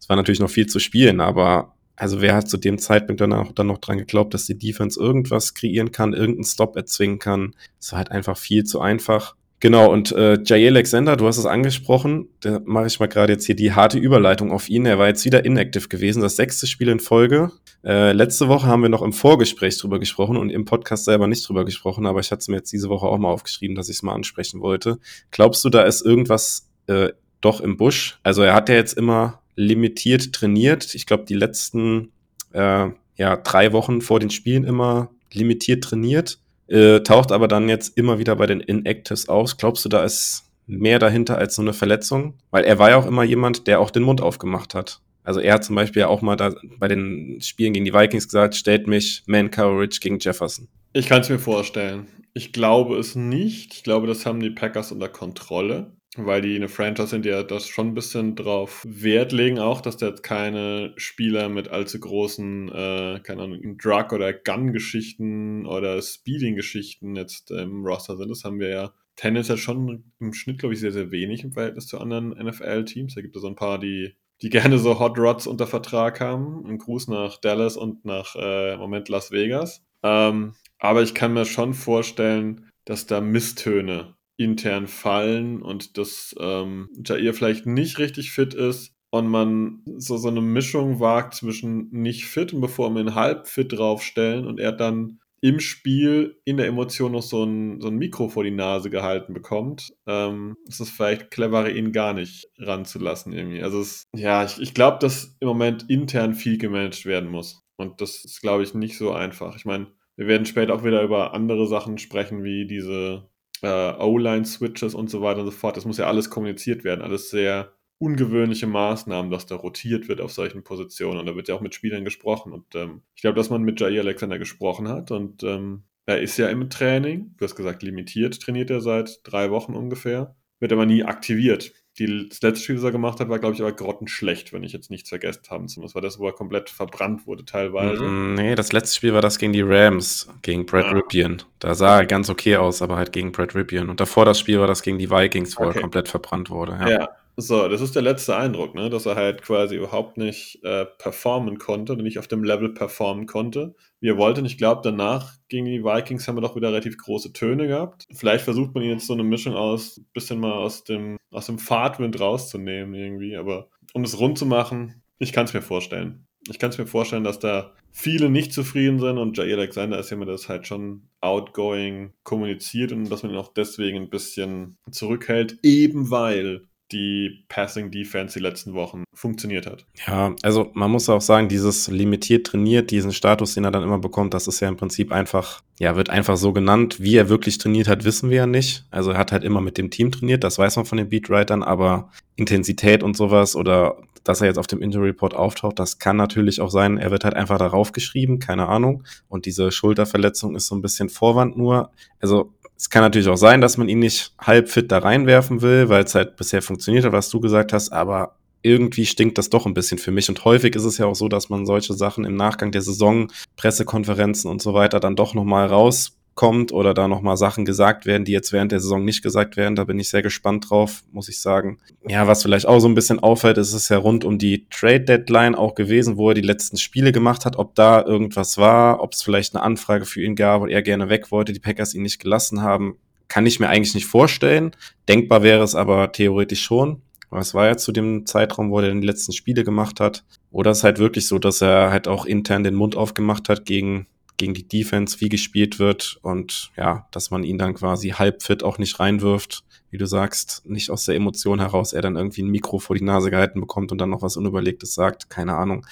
[0.00, 3.32] Es war natürlich noch viel zu spielen, aber also wer hat zu dem Zeitpunkt dann
[3.32, 7.56] auch dann noch dran geglaubt, dass die Defense irgendwas kreieren kann, irgendeinen Stop erzwingen kann?
[7.80, 9.34] Es war halt einfach viel zu einfach.
[9.66, 13.46] Genau, und äh, Jay Alexander, du hast es angesprochen, da mache ich mal gerade jetzt
[13.46, 14.86] hier die harte Überleitung auf ihn.
[14.86, 17.50] Er war jetzt wieder inactive gewesen, das sechste Spiel in Folge.
[17.84, 21.48] Äh, letzte Woche haben wir noch im Vorgespräch drüber gesprochen und im Podcast selber nicht
[21.48, 23.96] drüber gesprochen, aber ich hatte es mir jetzt diese Woche auch mal aufgeschrieben, dass ich
[23.96, 25.00] es mal ansprechen wollte.
[25.32, 27.08] Glaubst du, da ist irgendwas äh,
[27.40, 28.20] doch im Busch?
[28.22, 30.94] Also er hat ja jetzt immer limitiert trainiert.
[30.94, 32.12] Ich glaube, die letzten
[32.52, 37.96] äh, ja, drei Wochen vor den Spielen immer limitiert trainiert äh, taucht aber dann jetzt
[37.96, 39.56] immer wieder bei den Inactives aus.
[39.56, 42.34] Glaubst du, da ist mehr dahinter als so eine Verletzung?
[42.50, 45.00] Weil er war ja auch immer jemand, der auch den Mund aufgemacht hat.
[45.22, 48.28] Also er hat zum Beispiel ja auch mal da bei den Spielen gegen die Vikings
[48.28, 50.68] gesagt, stellt mich Man Coverage gegen Jefferson.
[50.92, 52.06] Ich kann es mir vorstellen.
[52.32, 53.74] Ich glaube es nicht.
[53.74, 57.42] Ich glaube, das haben die Packers unter Kontrolle weil die eine Franchise sind, die ja
[57.42, 62.00] das schon ein bisschen drauf Wert legen, auch, dass da jetzt keine Spieler mit allzu
[62.00, 68.30] großen, äh, keine Ahnung, Drug- oder Gun-Geschichten oder Speeding-Geschichten jetzt im Roster sind.
[68.30, 71.86] Das haben wir ja tendenziell schon im Schnitt, glaube ich, sehr, sehr wenig im Verhältnis
[71.86, 73.14] zu anderen NFL-Teams.
[73.14, 76.64] Da gibt es so ein paar, die, die gerne so Hot Rods unter Vertrag haben.
[76.66, 79.82] Ein Gruß nach Dallas und nach, äh, im Moment, Las Vegas.
[80.02, 86.88] Ähm, aber ich kann mir schon vorstellen, dass da Misstöne intern fallen und dass ähm,
[87.04, 92.26] Jair vielleicht nicht richtig fit ist und man so, so eine Mischung wagt zwischen nicht
[92.26, 96.66] fit und bevor wir ihn halb fit draufstellen und er dann im Spiel in der
[96.66, 100.90] Emotion noch so ein, so ein Mikro vor die Nase gehalten bekommt, ähm, ist es
[100.90, 103.62] vielleicht cleverer, ihn gar nicht ranzulassen irgendwie.
[103.62, 107.62] Also es, ja, ich, ich glaube, dass im Moment intern viel gemanagt werden muss.
[107.76, 109.56] Und das ist, glaube ich, nicht so einfach.
[109.56, 113.28] Ich meine, wir werden später auch wieder über andere Sachen sprechen, wie diese
[113.62, 115.76] äh, O-Line-Switches und so weiter und so fort.
[115.76, 120.32] Das muss ja alles kommuniziert werden, alles sehr ungewöhnliche Maßnahmen, dass da rotiert wird auf
[120.32, 121.18] solchen Positionen.
[121.18, 122.52] Und da wird ja auch mit Spielern gesprochen.
[122.52, 125.10] Und ähm, ich glaube, dass man mit Jair Alexander gesprochen hat.
[125.10, 127.34] Und ähm, er ist ja im Training.
[127.36, 130.36] Du hast gesagt, limitiert trainiert er seit drei Wochen ungefähr.
[130.60, 131.72] Wird aber nie aktiviert.
[131.98, 134.72] Die, das letzte Spiel, das er gemacht hat, war, glaube ich, aber grottenschlecht, wenn ich
[134.72, 135.64] jetzt nichts vergessen habe.
[135.64, 138.02] Das war das, wo er komplett verbrannt wurde teilweise.
[138.02, 140.92] Mm, nee, das letzte Spiel war das gegen die Rams, gegen Brad ja.
[140.92, 141.42] Ripien.
[141.58, 143.88] Da sah er ganz okay aus, aber halt gegen Brad Ripien.
[143.88, 145.78] Und davor das Spiel war das gegen die Vikings, wo okay.
[145.78, 146.72] er komplett verbrannt wurde.
[146.72, 146.90] Ja.
[146.90, 147.08] ja.
[147.38, 148.88] So, das ist der letzte Eindruck, ne?
[148.88, 153.74] dass er halt quasi überhaupt nicht äh, performen konnte, nicht auf dem Level performen konnte,
[154.00, 154.40] wie er wollte.
[154.40, 158.06] Und ich glaube, danach gegen die Vikings haben wir doch wieder relativ große Töne gehabt.
[158.14, 161.58] Vielleicht versucht man ihn jetzt so eine Mischung aus, bisschen mal aus dem, aus dem
[161.58, 163.36] Fahrtwind rauszunehmen irgendwie.
[163.36, 166.26] Aber um es rund zu machen, ich kann es mir vorstellen.
[166.48, 170.08] Ich kann es mir vorstellen, dass da viele nicht zufrieden sind und Jair Alexander ist
[170.08, 174.78] jemand, der das halt schon outgoing kommuniziert und dass man ihn auch deswegen ein bisschen
[174.90, 179.86] zurückhält, eben weil die Passing Defense die letzten Wochen funktioniert hat.
[180.06, 183.98] Ja, also man muss auch sagen, dieses limitiert trainiert, diesen Status, den er dann immer
[183.98, 187.00] bekommt, das ist ja im Prinzip einfach, ja, wird einfach so genannt.
[187.00, 188.84] Wie er wirklich trainiert hat, wissen wir ja nicht.
[188.90, 191.62] Also er hat halt immer mit dem Team trainiert, das weiß man von den Beatwritern,
[191.62, 193.96] aber Intensität und sowas oder
[194.26, 197.24] dass er jetzt auf dem Injury Report auftaucht, das kann natürlich auch sein, er wird
[197.24, 199.04] halt einfach darauf geschrieben, keine Ahnung.
[199.28, 201.90] Und diese Schulterverletzung ist so ein bisschen Vorwand nur.
[202.20, 205.88] Also es kann natürlich auch sein, dass man ihn nicht halb fit da reinwerfen will,
[205.88, 209.64] weil es halt bisher funktioniert hat, was du gesagt hast, aber irgendwie stinkt das doch
[209.64, 210.28] ein bisschen für mich.
[210.28, 213.28] Und häufig ist es ja auch so, dass man solche Sachen im Nachgang der Saison,
[213.56, 218.24] Pressekonferenzen und so weiter dann doch nochmal raus kommt oder da nochmal Sachen gesagt werden,
[218.24, 219.74] die jetzt während der Saison nicht gesagt werden.
[219.74, 221.78] Da bin ich sehr gespannt drauf, muss ich sagen.
[222.06, 225.00] Ja, was vielleicht auch so ein bisschen auffällt, ist es ja rund um die Trade
[225.00, 229.14] Deadline auch gewesen, wo er die letzten Spiele gemacht hat, ob da irgendwas war, ob
[229.14, 232.02] es vielleicht eine Anfrage für ihn gab und er gerne weg wollte, die Packers ihn
[232.02, 232.98] nicht gelassen haben.
[233.28, 234.72] Kann ich mir eigentlich nicht vorstellen.
[235.08, 237.00] Denkbar wäre es aber theoretisch schon.
[237.30, 240.22] Was war ja zu dem Zeitraum, wo er die letzten Spiele gemacht hat?
[240.50, 244.06] Oder ist halt wirklich so, dass er halt auch intern den Mund aufgemacht hat gegen
[244.36, 248.62] gegen die Defense, wie gespielt wird und ja, dass man ihn dann quasi halb fit
[248.62, 252.50] auch nicht reinwirft, wie du sagst, nicht aus der Emotion heraus, er dann irgendwie ein
[252.50, 255.86] Mikro vor die Nase gehalten bekommt und dann noch was Unüberlegtes sagt, keine Ahnung.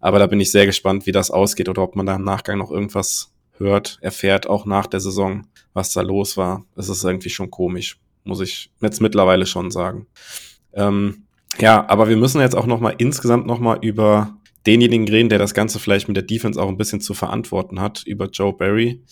[0.00, 2.58] Aber da bin ich sehr gespannt, wie das ausgeht oder ob man da im Nachgang
[2.58, 6.64] noch irgendwas hört, erfährt, auch nach der Saison, was da los war.
[6.74, 10.06] Das ist irgendwie schon komisch, muss ich jetzt mittlerweile schon sagen.
[10.72, 11.24] Ähm,
[11.58, 14.36] ja, aber wir müssen jetzt auch noch mal insgesamt noch mal über
[14.68, 18.02] denjenigen reden, der das Ganze vielleicht mit der Defense auch ein bisschen zu verantworten hat,
[18.06, 19.02] über Joe Barry.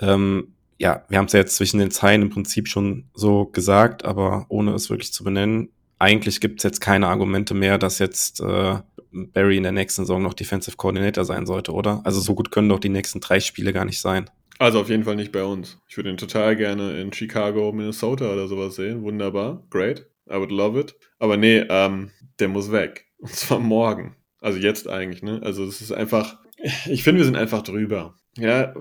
[0.00, 4.06] Ähm, ja, wir haben es ja jetzt zwischen den Zeilen im Prinzip schon so gesagt,
[4.06, 5.68] aber ohne es wirklich zu benennen.
[5.98, 8.78] Eigentlich gibt es jetzt keine Argumente mehr, dass jetzt äh,
[9.12, 12.00] Barry in der nächsten Saison noch Defensive Coordinator sein sollte, oder?
[12.04, 14.30] Also so gut können doch die nächsten drei Spiele gar nicht sein.
[14.58, 15.78] Also auf jeden Fall nicht bei uns.
[15.88, 19.02] Ich würde ihn total gerne in Chicago, Minnesota oder sowas sehen.
[19.02, 20.94] Wunderbar, great, I would love it.
[21.18, 23.06] Aber nee, ähm, der muss weg.
[23.18, 24.16] Und zwar morgen.
[24.40, 25.40] Also jetzt eigentlich, ne?
[25.42, 26.38] Also es ist einfach,
[26.86, 28.14] ich finde, wir sind einfach drüber.
[28.36, 28.74] Ja,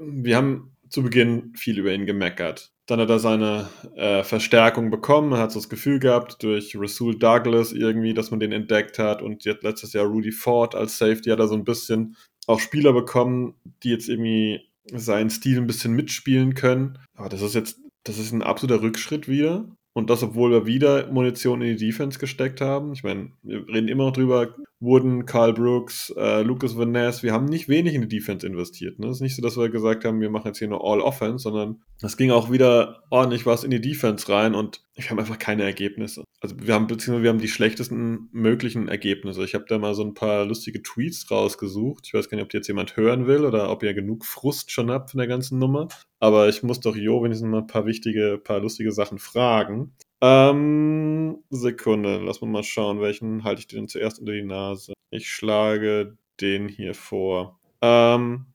[0.00, 2.72] wir haben zu Beginn viel über ihn gemeckert.
[2.86, 7.72] Dann hat er seine äh, Verstärkung bekommen, hat so das Gefühl gehabt durch Rasul Douglas
[7.72, 11.38] irgendwie, dass man den entdeckt hat und jetzt letztes Jahr Rudy Ford als Safety hat
[11.38, 14.60] er so ein bisschen auch Spieler bekommen, die jetzt irgendwie
[14.92, 16.98] seinen Stil ein bisschen mitspielen können.
[17.14, 19.68] Aber das ist jetzt, das ist ein absoluter Rückschritt wieder.
[19.92, 22.92] Und das, obwohl wir wieder Munition in die Defense gesteckt haben.
[22.92, 27.32] Ich meine, wir reden immer noch drüber, Wooden, Carl Brooks, äh, Lucas Van Ness, wir
[27.32, 28.98] haben nicht wenig in die Defense investiert.
[28.98, 29.08] Ne?
[29.08, 31.42] Es ist nicht so, dass wir gesagt haben, wir machen jetzt hier nur All Offense,
[31.42, 35.38] sondern es ging auch wieder ordentlich was in die Defense rein und wir haben einfach
[35.38, 36.24] keine Ergebnisse.
[36.40, 39.44] Also wir haben, beziehungsweise wir haben die schlechtesten möglichen Ergebnisse.
[39.44, 42.06] Ich habe da mal so ein paar lustige Tweets rausgesucht.
[42.06, 44.70] Ich weiß gar nicht, ob die jetzt jemand hören will oder ob ihr genug Frust
[44.70, 45.88] schon habt von der ganzen Nummer.
[46.18, 49.92] Aber ich muss doch Jo wenigstens mal ein paar wichtige, paar lustige Sachen fragen.
[50.22, 54.92] Ähm, Sekunde, lass mal mal schauen, welchen halte ich dir denn zuerst unter die Nase.
[55.10, 57.58] Ich schlage den hier vor.
[57.80, 58.46] Ähm,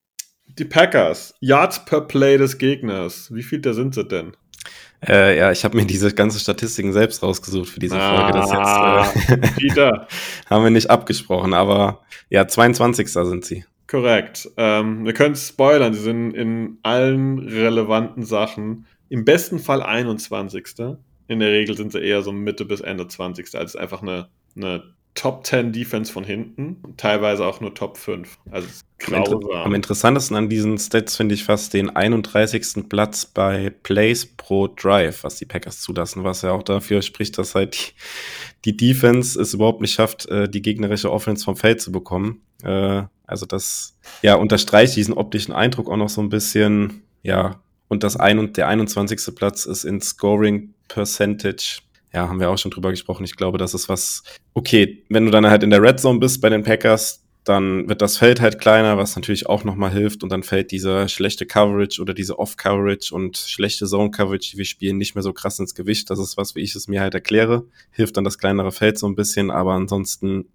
[0.47, 3.33] die Packers, Yards per Play des Gegners.
[3.33, 4.33] Wie viel da sind sie denn?
[5.07, 8.31] Äh, ja, ich habe mir diese ganzen Statistiken selbst rausgesucht für diese Folge.
[8.31, 10.07] Das jetzt äh, Peter.
[10.49, 13.11] haben wir nicht abgesprochen, aber ja, 22.
[13.11, 13.65] sind sie.
[13.87, 14.49] Korrekt.
[14.57, 20.67] Ähm, wir können spoilern, sie sind in allen relevanten Sachen im besten Fall 21.
[21.27, 23.55] In der Regel sind sie eher so Mitte bis Ende 20.
[23.55, 24.83] Also einfach eine, eine
[25.15, 28.37] Top 10 Defense von hinten, teilweise auch nur Top 5.
[28.51, 28.67] Also
[29.13, 32.89] am, am, interessantesten an diesen Stats finde ich fast den 31.
[32.89, 37.55] Platz bei Plays pro Drive, was die Packers zulassen, was ja auch dafür spricht, dass
[37.55, 37.77] halt
[38.65, 42.41] die, die Defense es überhaupt nicht schafft, äh, die gegnerische Offense vom Feld zu bekommen.
[42.63, 48.03] Äh, also das ja unterstreicht diesen optischen Eindruck auch noch so ein bisschen, ja, und
[48.03, 49.33] das ein und der 21.
[49.33, 51.79] Platz ist in Scoring Percentage
[52.15, 53.25] ja, haben wir auch schon drüber gesprochen.
[53.25, 56.39] Ich glaube, das ist was, okay, wenn du dann halt in der Red Zone bist
[56.39, 60.31] bei den Packers, dann wird das Feld halt kleiner, was natürlich auch nochmal hilft und
[60.31, 65.13] dann fällt diese schlechte Coverage oder diese Off-Coverage und schlechte Zone-Coverage, die wir spielen, nicht
[65.13, 66.09] mehr so krass ins Gewicht.
[66.09, 67.65] Das ist was, wie ich es mir halt erkläre.
[67.91, 70.47] Hilft dann das kleinere Feld so ein bisschen, aber ansonsten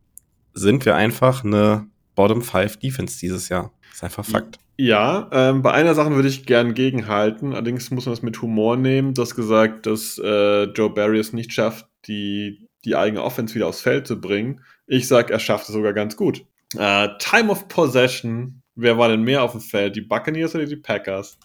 [0.54, 3.70] sind wir einfach eine Bottom 5 Defense dieses Jahr.
[3.92, 4.58] Ist einfach Fakt.
[4.82, 7.52] Ja, ähm, bei einer Sache würde ich gern gegenhalten.
[7.52, 9.12] Allerdings muss man es mit Humor nehmen.
[9.12, 13.66] Du hast gesagt, dass äh, Joe Barry es nicht schafft, die, die eigene Offense wieder
[13.66, 14.62] aufs Feld zu bringen.
[14.86, 16.46] Ich sag, er schafft es sogar ganz gut.
[16.78, 18.62] Äh, Time of Possession.
[18.74, 19.96] Wer war denn mehr auf dem Feld?
[19.96, 21.38] Die Buccaneers oder die Packers?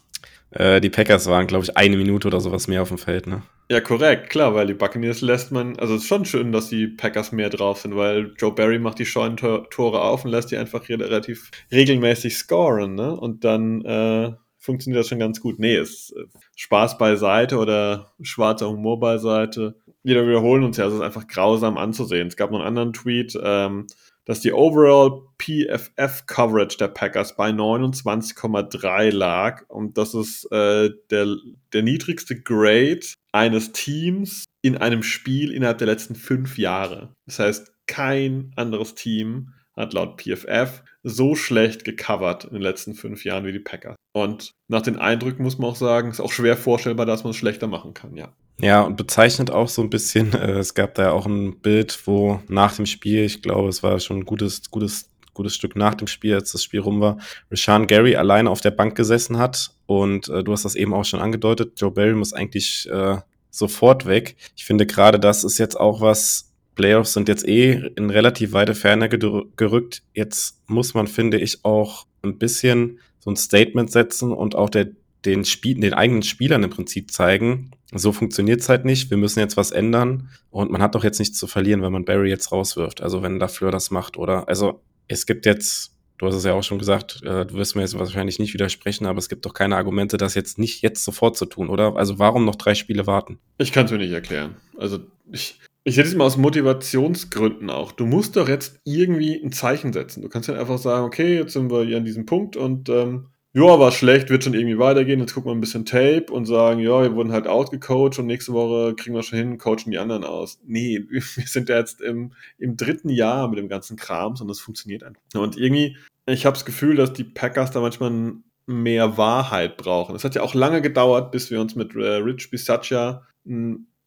[0.56, 3.44] Äh, die Packers waren, glaube ich, eine Minute oder sowas mehr auf dem Feld, ne?
[3.70, 6.88] Ja, korrekt, klar, weil die Buccaneers lässt man, also es ist schon schön, dass die
[6.88, 10.88] Packers mehr drauf sind, weil Joe Barry macht die Scheunentore auf und lässt die einfach
[10.88, 13.15] relativ regelmäßig scoren, ne?
[13.15, 15.60] Und dann äh, funktioniert das schon ganz gut.
[15.60, 16.24] Nee, ist äh,
[16.56, 19.76] Spaß beiseite oder schwarzer Humor beiseite.
[20.04, 22.28] Wir wiederholen uns ja, es ist einfach grausam anzusehen.
[22.28, 23.88] Es gab noch einen anderen Tweet, ähm,
[24.26, 31.36] dass die Overall PFF Coverage der Packers bei 29,3 lag und das ist äh, der,
[31.74, 37.14] der niedrigste Grade eines Teams in einem Spiel innerhalb der letzten fünf Jahre.
[37.26, 43.26] Das heißt, kein anderes Team hat laut PFF so schlecht gecovert in den letzten fünf
[43.26, 43.96] Jahren wie die Packers.
[44.14, 47.38] Und nach den Eindrücken muss man auch sagen, ist auch schwer vorstellbar, dass man es
[47.38, 48.34] schlechter machen kann, ja.
[48.62, 52.00] Ja, und bezeichnet auch so ein bisschen, äh, es gab da ja auch ein Bild,
[52.06, 55.96] wo nach dem Spiel, ich glaube, es war schon ein gutes, gutes, gutes Stück nach
[55.96, 57.18] dem Spiel, als das Spiel rum war,
[57.52, 59.72] Rashawn Gary alleine auf der Bank gesessen hat.
[59.86, 63.18] Und äh, du hast das eben auch schon angedeutet, Joe Barry muss eigentlich äh,
[63.52, 64.38] sofort weg.
[64.56, 68.76] Ich finde gerade, das ist jetzt auch was, Playoffs sind jetzt eh in relativ weite
[68.76, 70.04] Ferne gerückt.
[70.14, 74.88] Jetzt muss man, finde ich, auch ein bisschen so ein Statement setzen und auch der
[75.26, 79.40] den, Spiel, den eigenen Spielern im Prinzip zeigen, so funktioniert es halt nicht, wir müssen
[79.40, 82.52] jetzt was ändern und man hat doch jetzt nichts zu verlieren, wenn man Barry jetzt
[82.52, 86.54] rauswirft, also wenn Lafleur das macht oder, also es gibt jetzt, du hast es ja
[86.54, 89.54] auch schon gesagt, äh, du wirst mir jetzt wahrscheinlich nicht widersprechen, aber es gibt doch
[89.54, 91.96] keine Argumente, das jetzt nicht jetzt sofort zu tun, oder?
[91.96, 93.40] Also warum noch drei Spiele warten?
[93.58, 94.56] Ich kann es mir nicht erklären.
[94.78, 95.00] Also
[95.32, 97.91] ich, ich hätte es mal aus Motivationsgründen auch.
[97.91, 100.24] Du musst doch jetzt irgendwie ein Zeichen setzen.
[100.24, 103.28] Du kannst ja einfach sagen, okay, jetzt sind wir hier an diesem Punkt und ähm,
[103.54, 105.19] ja, war schlecht, wird schon irgendwie weitergehen.
[105.19, 108.52] Jetzt gucken wir ein bisschen Tape und sagen, ja, wir wurden halt outgecoacht und nächste
[108.52, 110.60] Woche kriegen wir schon hin, coachen die anderen aus.
[110.65, 114.60] Nee, wir sind ja jetzt im, im dritten Jahr mit dem ganzen Krams und das
[114.60, 115.21] funktioniert einfach.
[115.36, 118.34] Und irgendwie, ich habe das Gefühl, dass die Packers da manchmal
[118.65, 120.15] mehr Wahrheit brauchen.
[120.15, 123.21] Es hat ja auch lange gedauert, bis wir uns mit äh, Rich Bisaccia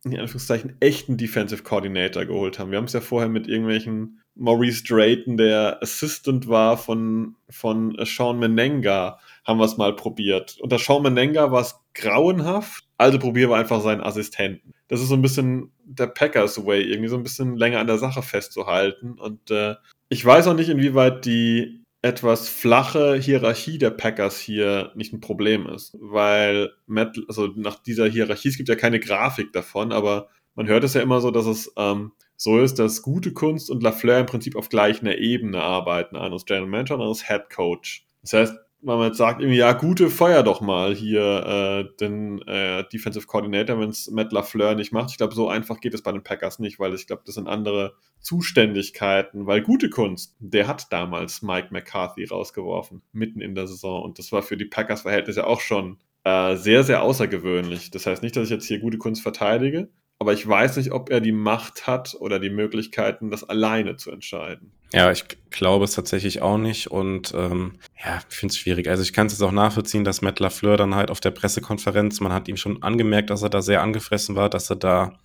[0.05, 2.71] in Anführungszeichen echten Defensive Coordinator geholt haben.
[2.71, 8.39] Wir haben es ja vorher mit irgendwelchen Maurice Drayton, der Assistant war von, von Sean
[8.39, 10.57] Menenga, haben wir es mal probiert.
[10.61, 14.75] Unter Sean Menenga war es grauenhaft, also probieren wir einfach seinen Assistenten.
[14.87, 17.99] Das ist so ein bisschen der Packers Way, irgendwie so ein bisschen länger an der
[17.99, 19.19] Sache festzuhalten.
[19.19, 19.75] Und äh,
[20.09, 25.67] ich weiß auch nicht, inwieweit die etwas flache Hierarchie der Packers hier nicht ein Problem
[25.67, 30.69] ist, weil Matt, also nach dieser Hierarchie, es gibt ja keine Grafik davon, aber man
[30.69, 34.21] hört es ja immer so, dass es ähm, so ist, dass gute Kunst und Lafleur
[34.21, 36.17] im Prinzip auf gleicher Ebene arbeiten.
[36.17, 38.07] Einer ist General Manager und einer ist Head Coach.
[38.23, 43.27] Das heißt, man jetzt sagt, ja, gute, feuer doch mal hier äh, den äh, Defensive
[43.27, 45.11] Coordinator, wenn es Matt LaFleur nicht macht.
[45.11, 47.49] Ich glaube, so einfach geht es bei den Packers nicht, weil ich glaube, das sind
[47.49, 54.03] andere Zuständigkeiten, weil gute Kunst, der hat damals Mike McCarthy rausgeworfen, mitten in der Saison.
[54.03, 57.91] Und das war für die Packers-Verhältnisse auch schon äh, sehr, sehr außergewöhnlich.
[57.91, 59.89] Das heißt nicht, dass ich jetzt hier gute Kunst verteidige,
[60.19, 64.11] aber ich weiß nicht, ob er die Macht hat oder die Möglichkeiten, das alleine zu
[64.11, 64.73] entscheiden.
[64.93, 68.89] Ja, ich glaube es tatsächlich auch nicht und ähm, ja, ich finde es schwierig.
[68.89, 72.21] Also ich kann es jetzt auch nachvollziehen, dass Matt LaFleur dann halt auf der Pressekonferenz,
[72.21, 75.19] man hat ihm schon angemerkt, dass er da sehr angefressen war, dass er da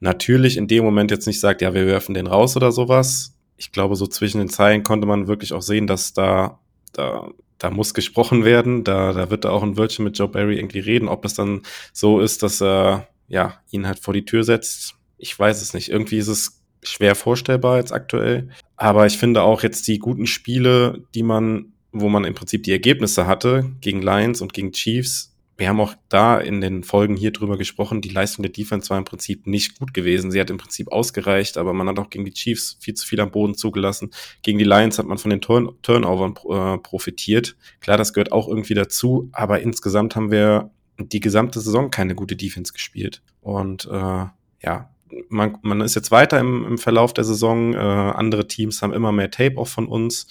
[0.00, 3.34] natürlich in dem Moment jetzt nicht sagt, ja, wir werfen den raus oder sowas.
[3.56, 6.58] Ich glaube, so zwischen den Zeilen konnte man wirklich auch sehen, dass da,
[6.92, 8.84] da, da muss gesprochen werden.
[8.84, 11.08] Da, da wird da auch ein Wörtchen mit Joe Barry irgendwie reden.
[11.08, 11.62] Ob das dann
[11.94, 14.94] so ist, dass er ja, ihn halt vor die Tür setzt.
[15.18, 15.88] Ich weiß es nicht.
[15.88, 18.50] Irgendwie ist es schwer vorstellbar jetzt aktuell.
[18.76, 22.72] Aber ich finde auch jetzt die guten Spiele, die man, wo man im Prinzip die
[22.72, 27.30] Ergebnisse hatte, gegen Lions und gegen Chiefs, wir haben auch da in den Folgen hier
[27.30, 30.30] drüber gesprochen, die Leistung der Defense war im Prinzip nicht gut gewesen.
[30.30, 33.20] Sie hat im Prinzip ausgereicht, aber man hat auch gegen die Chiefs viel zu viel
[33.20, 34.10] am Boden zugelassen.
[34.42, 37.56] Gegen die Lions hat man von den Turn Turnovern äh, profitiert.
[37.80, 42.36] Klar, das gehört auch irgendwie dazu, aber insgesamt haben wir die gesamte Saison keine gute
[42.36, 43.22] Defense gespielt.
[43.40, 44.26] Und äh,
[44.62, 44.90] ja,
[45.28, 47.74] man, man ist jetzt weiter im, im Verlauf der Saison.
[47.74, 50.26] Äh, andere Teams haben immer mehr Tape auch von uns.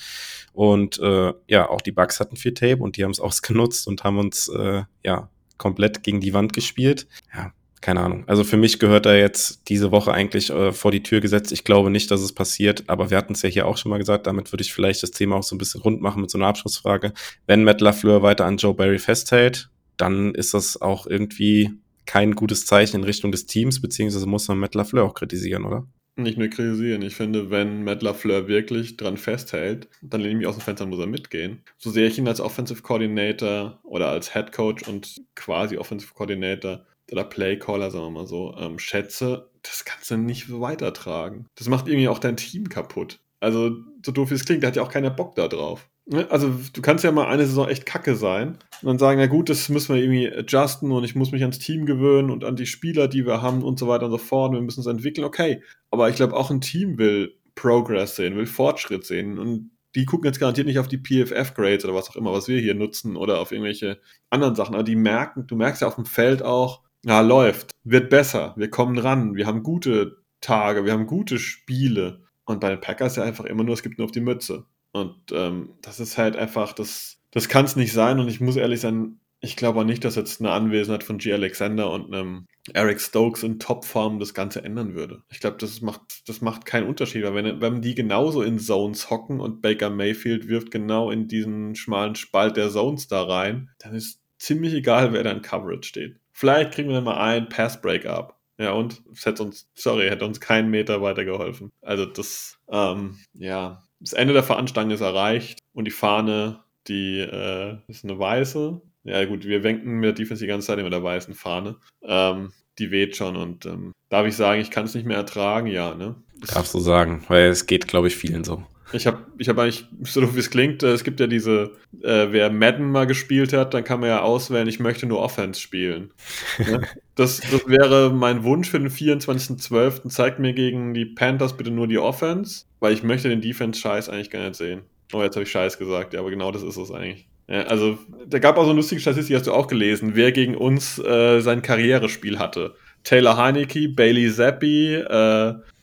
[0.53, 4.03] Und äh, ja, auch die Bucks hatten viel Tape und die haben es ausgenutzt und
[4.03, 7.07] haben uns äh, ja komplett gegen die Wand gespielt.
[7.34, 8.24] Ja, keine Ahnung.
[8.28, 11.51] Also für mich gehört da jetzt diese Woche eigentlich äh, vor die Tür gesetzt.
[11.51, 13.99] Ich glaube nicht, dass es passiert, aber wir hatten es ja hier auch schon mal
[13.99, 14.28] gesagt.
[14.28, 16.47] Damit würde ich vielleicht das Thema auch so ein bisschen rund machen mit so einer
[16.47, 17.13] Abschlussfrage.
[17.45, 21.71] Wenn Matt LaFleur weiter an Joe Barry festhält, dann ist das auch irgendwie
[22.05, 25.87] kein gutes Zeichen in Richtung des Teams, beziehungsweise muss man Matt LaFleur auch kritisieren, oder?
[26.17, 27.01] Nicht nur kritisieren.
[27.01, 30.85] Ich finde, wenn Matt LaFleur wirklich dran festhält, dann lehne ich mich aus dem Fenster,
[30.85, 31.61] muss er mitgehen.
[31.77, 36.85] So sehe ich ihn als Offensive Coordinator oder als Head Coach und quasi Offensive Coordinator
[37.11, 41.47] oder Playcaller, sagen wir mal so, ähm, schätze, das kannst du nicht weitertragen.
[41.55, 43.19] Das macht irgendwie auch dein Team kaputt.
[43.41, 45.89] Also, so doof wie es klingt, da hat ja auch keiner Bock da drauf.
[46.05, 46.29] Ne?
[46.29, 49.49] Also, du kannst ja mal eine Saison echt kacke sein und dann sagen, na gut,
[49.49, 52.67] das müssen wir irgendwie adjusten und ich muss mich ans Team gewöhnen und an die
[52.67, 54.53] Spieler, die wir haben und so weiter und so fort.
[54.53, 55.25] Wir müssen es entwickeln.
[55.25, 60.05] Okay, aber ich glaube, auch ein Team will Progress sehen, will Fortschritt sehen und die
[60.05, 63.15] gucken jetzt garantiert nicht auf die PFF-Grades oder was auch immer, was wir hier nutzen
[63.15, 63.99] oder auf irgendwelche
[64.29, 68.09] anderen Sachen, aber die merken, du merkst ja auf dem Feld auch, ja, läuft, wird
[68.09, 72.21] besser, wir kommen ran, wir haben gute Tage, wir haben gute Spiele.
[72.45, 74.65] Und bei den Packers ja einfach immer nur, es gibt nur auf die Mütze.
[74.95, 78.17] Und ähm, das ist halt einfach, das, das kann es nicht sein.
[78.17, 81.33] Und ich muss ehrlich sein, ich glaube auch nicht, dass jetzt eine Anwesenheit von G.
[81.33, 85.21] Alexander und einem Eric Stokes in Topform das Ganze ändern würde.
[85.29, 89.09] Ich glaube, das macht, das macht keinen Unterschied, weil wenn, wenn die genauso in Zones
[89.09, 93.95] hocken und Baker Mayfield wirft genau in diesen schmalen Spalt der Zones da rein, dann
[93.95, 96.19] ist ziemlich egal, wer da in Coverage steht.
[96.31, 98.39] Vielleicht kriegen wir dann mal ein Pass-Break-up.
[98.57, 101.73] Ja, und es hätte uns, sorry, hätte uns keinen Meter weitergeholfen.
[101.81, 107.77] Also das, ähm, ja, das Ende der Veranstaltung ist erreicht und die Fahne, die äh,
[107.87, 108.79] ist eine weiße.
[109.03, 111.77] Ja, gut, wir wenken mit der Defense die ganze Zeit mit der weißen Fahne.
[112.03, 115.67] Ähm, die weht schon und ähm, darf ich sagen, ich kann es nicht mehr ertragen?
[115.67, 116.15] Ja, ne?
[116.53, 118.63] Darfst du sagen, weil es geht, glaube ich, vielen so.
[118.93, 121.71] Ich habe ich hab eigentlich, so wie es klingt, äh, es gibt ja diese,
[122.01, 125.59] äh, wer Madden mal gespielt hat, dann kann man ja auswählen, ich möchte nur Offense
[125.59, 126.11] spielen.
[126.59, 126.81] Ne?
[127.15, 130.09] das, das wäre mein Wunsch für den 24.12.
[130.09, 134.29] Zeigt mir gegen die Panthers bitte nur die Offense, weil ich möchte den Defense-Scheiß eigentlich
[134.29, 134.81] gar nicht sehen.
[135.13, 137.27] Oh, jetzt habe ich Scheiß gesagt, ja, aber genau das ist es eigentlich.
[137.47, 140.55] Ja, also, da gab auch so eine lustige Statistik, hast du auch gelesen, wer gegen
[140.55, 142.75] uns äh, sein Karrierespiel hatte.
[143.03, 145.05] Taylor Heineke, Bailey Zappi, äh,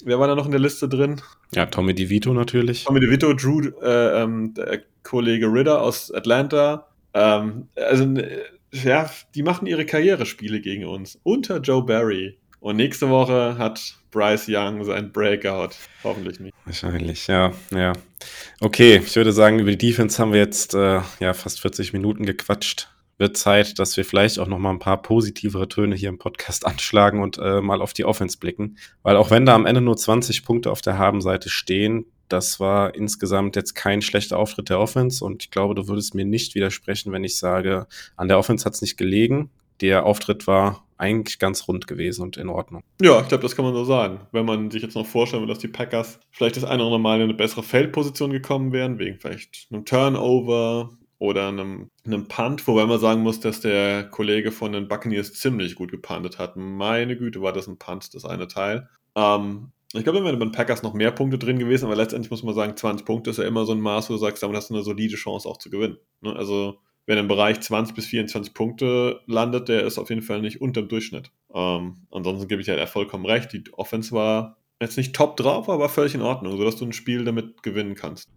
[0.05, 1.21] wer war da noch in der Liste drin?
[1.55, 2.85] Ja, Tommy DeVito natürlich.
[2.85, 6.87] Tommy DeVito, Drew, äh, ähm, der Kollege Ritter aus Atlanta.
[7.15, 8.15] Ähm, also,
[8.73, 11.19] ja, die machen ihre Karrierespiele gegen uns.
[11.23, 12.39] Unter Joe Barry.
[12.61, 15.71] Und nächste Woche hat Bryce Young sein Breakout.
[16.05, 16.55] Hoffentlich nicht.
[16.65, 17.93] Wahrscheinlich, ja, ja.
[18.61, 22.25] Okay, ich würde sagen, über die Defense haben wir jetzt äh, ja fast 40 Minuten
[22.25, 26.19] gequatscht wird Zeit, dass wir vielleicht auch noch mal ein paar positivere Töne hier im
[26.19, 28.77] Podcast anschlagen und äh, mal auf die Offense blicken.
[29.03, 32.95] Weil auch wenn da am Ende nur 20 Punkte auf der Habenseite stehen, das war
[32.95, 37.13] insgesamt jetzt kein schlechter Auftritt der Offense und ich glaube, du würdest mir nicht widersprechen,
[37.13, 37.87] wenn ich sage,
[38.17, 39.51] an der Offense hat es nicht gelegen.
[39.83, 42.83] Der Auftritt war eigentlich ganz rund gewesen und in Ordnung.
[43.03, 44.21] Ja, ich glaube, das kann man so sagen.
[44.31, 47.01] Wenn man sich jetzt noch vorstellen will, dass die Packers vielleicht das eine oder andere
[47.01, 50.91] Mal in eine bessere Feldposition gekommen wären, wegen vielleicht einem Turnover,
[51.23, 55.77] oder einem, einem Punt, wobei man sagen muss, dass der Kollege von den Buccaneers ziemlich
[55.77, 56.57] gut gepuntet hat.
[56.57, 58.89] Meine Güte, war das ein Punt, das eine Teil.
[59.15, 62.33] Ähm, ich glaube, da wären bei den Packers noch mehr Punkte drin gewesen, aber letztendlich
[62.33, 64.57] muss man sagen, 20 Punkte ist ja immer so ein Maß, wo du sagst, damit
[64.57, 65.97] hast du eine solide Chance auch zu gewinnen.
[66.23, 66.35] Ne?
[66.35, 70.61] Also, wenn im Bereich 20 bis 24 Punkte landet, der ist auf jeden Fall nicht
[70.61, 71.31] unter dem Durchschnitt.
[71.55, 73.53] Ähm, ansonsten gebe ich ja vollkommen recht.
[73.53, 77.25] Die Offense war jetzt nicht top drauf, aber völlig in Ordnung, sodass du ein Spiel
[77.25, 78.29] damit gewinnen kannst.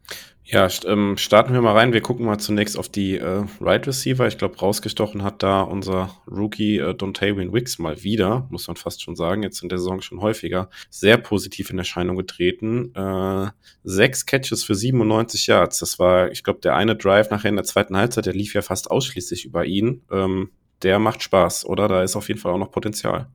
[0.47, 1.91] Ja, ähm, starten wir mal rein.
[1.91, 4.27] Wir gucken mal zunächst auf die äh, Right Receiver.
[4.27, 9.01] Ich glaube, rausgestochen hat da unser Rookie äh, Dontavin Wicks mal wieder, muss man fast
[9.01, 12.93] schon sagen, jetzt in der Saison schon häufiger, sehr positiv in Erscheinung getreten.
[12.93, 13.49] Äh,
[13.83, 15.79] sechs Catches für 97 Yards.
[15.79, 18.61] Das war, ich glaube, der eine Drive nachher in der zweiten Halbzeit, der lief ja
[18.61, 20.03] fast ausschließlich über ihn.
[20.11, 20.51] Ähm,
[20.83, 21.87] der macht Spaß, oder?
[21.87, 23.29] Da ist auf jeden Fall auch noch Potenzial.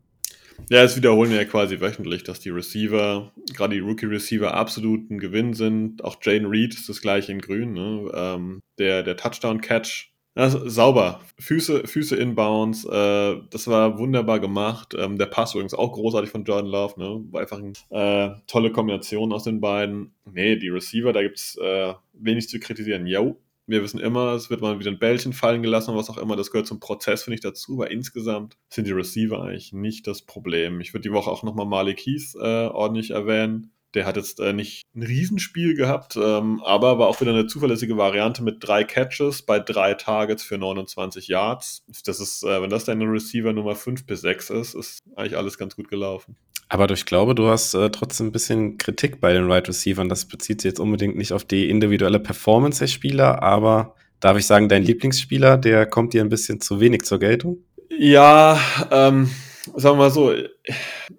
[0.68, 5.18] Ja, das wiederholen wir ja quasi wöchentlich, dass die Receiver, gerade die Rookie-Receiver, absolut ein
[5.18, 6.04] Gewinn sind.
[6.04, 7.72] Auch Jane Reed ist das gleiche in Grün.
[7.72, 8.10] Ne?
[8.14, 11.20] Ähm, der der Touchdown-Catch, sauber.
[11.38, 14.94] Füße, Füße inbounds, äh, das war wunderbar gemacht.
[14.98, 17.24] Ähm, der Pass übrigens auch großartig von Jordan Love, ne?
[17.30, 20.14] War einfach eine äh, tolle Kombination aus den beiden.
[20.30, 23.06] Nee, die Receiver, da gibt's äh, wenig zu kritisieren.
[23.06, 23.36] Yo,
[23.70, 26.36] wir wissen immer, es wird mal wieder ein Bällchen fallen gelassen und was auch immer.
[26.36, 27.74] Das gehört zum Prozess, finde ich, dazu.
[27.74, 30.80] Aber insgesamt sind die Receiver eigentlich nicht das Problem.
[30.80, 33.72] Ich würde die Woche auch nochmal Malik Heath äh, ordentlich erwähnen.
[33.94, 37.96] Der hat jetzt äh, nicht ein Riesenspiel gehabt, ähm, aber war auch wieder eine zuverlässige
[37.96, 41.82] Variante mit drei Catches bei drei Targets für 29 Yards.
[42.04, 45.58] Das ist, äh, wenn das deine Receiver Nummer 5 bis 6 ist, ist eigentlich alles
[45.58, 46.36] ganz gut gelaufen.
[46.68, 50.06] Aber ich glaube, du hast äh, trotzdem ein bisschen Kritik bei den Wide right Receivers.
[50.08, 54.46] Das bezieht sich jetzt unbedingt nicht auf die individuelle Performance der Spieler, aber darf ich
[54.46, 57.58] sagen, dein Lieblingsspieler, der kommt dir ein bisschen zu wenig zur Geltung?
[57.88, 58.60] Ja,
[58.92, 59.30] ähm,
[59.76, 60.32] sagen wir mal so,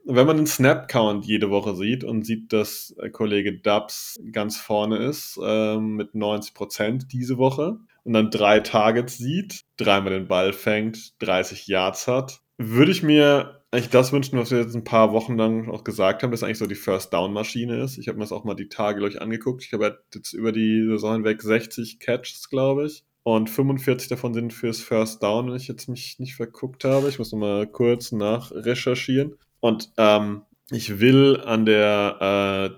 [0.06, 5.39] wenn man den Snap-Count jede Woche sieht und sieht, dass Kollege Dubs ganz vorne ist
[5.43, 11.14] ähm, mit 90 Prozent diese Woche und dann drei Targets sieht, dreimal den Ball fängt,
[11.20, 15.38] 30 Yards hat, würde ich mir eigentlich das wünschen, was wir jetzt ein paar Wochen
[15.38, 17.97] lang auch gesagt haben, dass eigentlich so die First-Down-Maschine ist.
[17.97, 19.64] Ich habe mir das auch mal die Tage, glaube ich, angeguckt.
[19.64, 23.06] Ich habe jetzt über die Saison hinweg 60 Catches, glaube ich.
[23.24, 27.09] Und 45 davon sind fürs First Down, wenn ich jetzt mich nicht verguckt habe.
[27.09, 29.36] Ich muss nochmal kurz nachrecherchieren.
[29.59, 30.41] Und ähm,
[30.72, 32.17] ich will an der,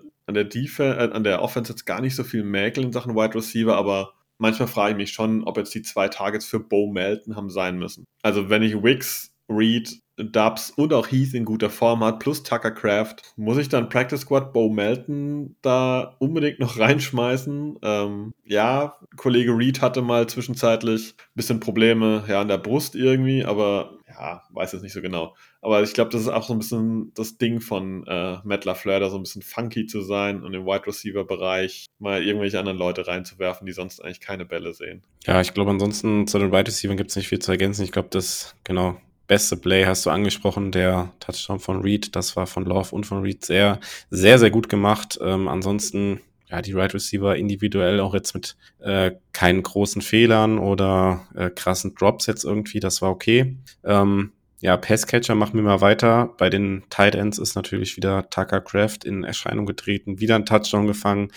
[0.04, 2.94] äh, an der Defense, äh, an der Offense jetzt gar nicht so viel mäkeln in
[2.94, 6.60] Sachen Wide Receiver, aber manchmal frage ich mich schon, ob jetzt die zwei Targets für
[6.60, 8.06] Bo Melton haben sein müssen.
[8.22, 12.72] Also wenn ich Wicks, Reed Dubs und auch Heath in guter Form hat, plus Tucker
[12.72, 17.80] Craft, muss ich dann Practice Squad Bo Melton da unbedingt noch reinschmeißen?
[17.82, 23.44] Ähm, ja, Kollege Reed hatte mal zwischenzeitlich ein bisschen Probleme ja, an der Brust irgendwie,
[23.44, 25.36] aber ja, weiß jetzt nicht so genau.
[25.62, 29.00] Aber ich glaube, das ist auch so ein bisschen das Ding von äh, Matt LaFleur,
[29.00, 32.78] da so ein bisschen funky zu sein und im Wide Receiver Bereich mal irgendwelche anderen
[32.78, 35.02] Leute reinzuwerfen, die sonst eigentlich keine Bälle sehen.
[35.26, 37.84] Ja, ich glaube, ansonsten zu den Wide Receivers gibt es nicht viel zu ergänzen.
[37.84, 38.98] Ich glaube, das, genau,
[39.34, 43.24] beste Play hast du angesprochen, der Touchdown von Reed, das war von Love und von
[43.24, 43.80] Reed sehr,
[44.12, 45.18] sehr, sehr gut gemacht.
[45.24, 46.22] Ähm, ansonsten,
[46.52, 51.96] ja, die Right Receiver individuell auch jetzt mit äh, keinen großen Fehlern oder äh, krassen
[51.96, 53.58] Drops jetzt irgendwie, das war okay.
[53.84, 56.36] Ähm, ja, Passcatcher machen wir mal weiter.
[56.38, 60.86] Bei den Tight Ends ist natürlich wieder Tucker Craft in Erscheinung getreten, wieder ein Touchdown
[60.86, 61.30] gefangen,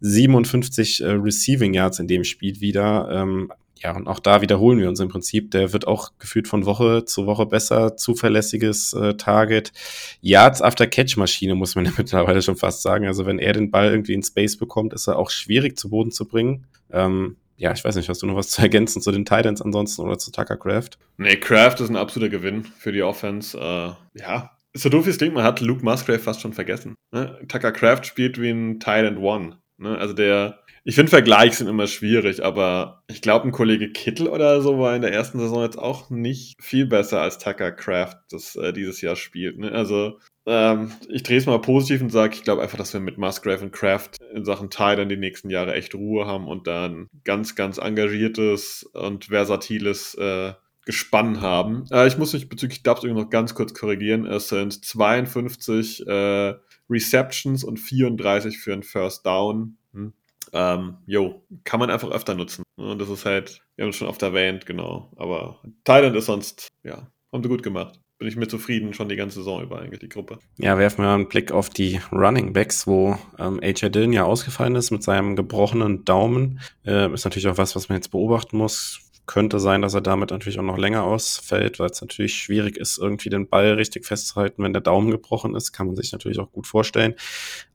[0.00, 3.08] 57 äh, Receiving Yards in dem Spiel wieder.
[3.10, 3.50] Ähm,
[3.82, 5.50] ja, und auch da wiederholen wir uns im Prinzip.
[5.52, 7.96] Der wird auch gefühlt von Woche zu Woche besser.
[7.96, 9.72] Zuverlässiges äh, Target.
[10.20, 13.06] Yards after Catch Maschine, muss man ja mittlerweile schon fast sagen.
[13.06, 16.10] Also wenn er den Ball irgendwie in Space bekommt, ist er auch schwierig zu Boden
[16.10, 16.66] zu bringen.
[16.90, 20.02] Ähm, ja, ich weiß nicht, hast du noch was zu ergänzen zu den Titans ansonsten
[20.02, 20.90] oder zu Tucker Craft?
[21.16, 23.58] Nee, Craft ist ein absoluter Gewinn für die Offense.
[23.58, 26.94] Äh, ja, so doof wie es klingt, man hat Luke Musgrave fast schon vergessen.
[27.12, 27.38] Ne?
[27.48, 29.58] Tucker Craft spielt wie ein Titan One.
[29.78, 29.96] Ne?
[29.98, 34.62] Also der ich finde, Vergleiche sind immer schwierig, aber ich glaube, ein Kollege Kittel oder
[34.62, 38.56] so war in der ersten Saison jetzt auch nicht viel besser als Tucker Craft, das
[38.56, 39.58] äh, dieses Jahr spielt.
[39.58, 39.72] Ne?
[39.72, 43.18] Also, ähm, ich drehe es mal positiv und sage, ich glaube einfach, dass wir mit
[43.18, 47.08] Musgrave und Craft in Sachen Teil dann die nächsten Jahre echt Ruhe haben und dann
[47.24, 50.54] ganz, ganz engagiertes und versatiles äh,
[50.86, 51.84] Gespann haben.
[51.90, 54.24] Äh, ich muss mich bezüglich Dubs noch ganz kurz korrigieren.
[54.24, 56.54] Es sind 52 äh,
[56.88, 59.76] Receptions und 34 für einen First Down.
[59.92, 60.14] Hm
[60.52, 62.62] ähm, jo, kann man einfach öfter nutzen.
[62.76, 65.12] Und das ist halt, wir haben es schon oft erwähnt, genau.
[65.16, 68.00] Aber Thailand ist sonst, ja, haben sie gut gemacht.
[68.18, 70.38] Bin ich mir zufrieden, schon die ganze Saison über eigentlich, die Gruppe.
[70.58, 74.76] Ja, werfen wir einen Blick auf die Running Backs, wo ähm, AJ Dillon ja ausgefallen
[74.76, 76.60] ist mit seinem gebrochenen Daumen.
[76.84, 80.32] Äh, ist natürlich auch was, was man jetzt beobachten muss könnte sein, dass er damit
[80.32, 84.64] natürlich auch noch länger ausfällt, weil es natürlich schwierig ist, irgendwie den Ball richtig festzuhalten,
[84.64, 85.70] wenn der Daumen gebrochen ist.
[85.70, 87.14] Kann man sich natürlich auch gut vorstellen.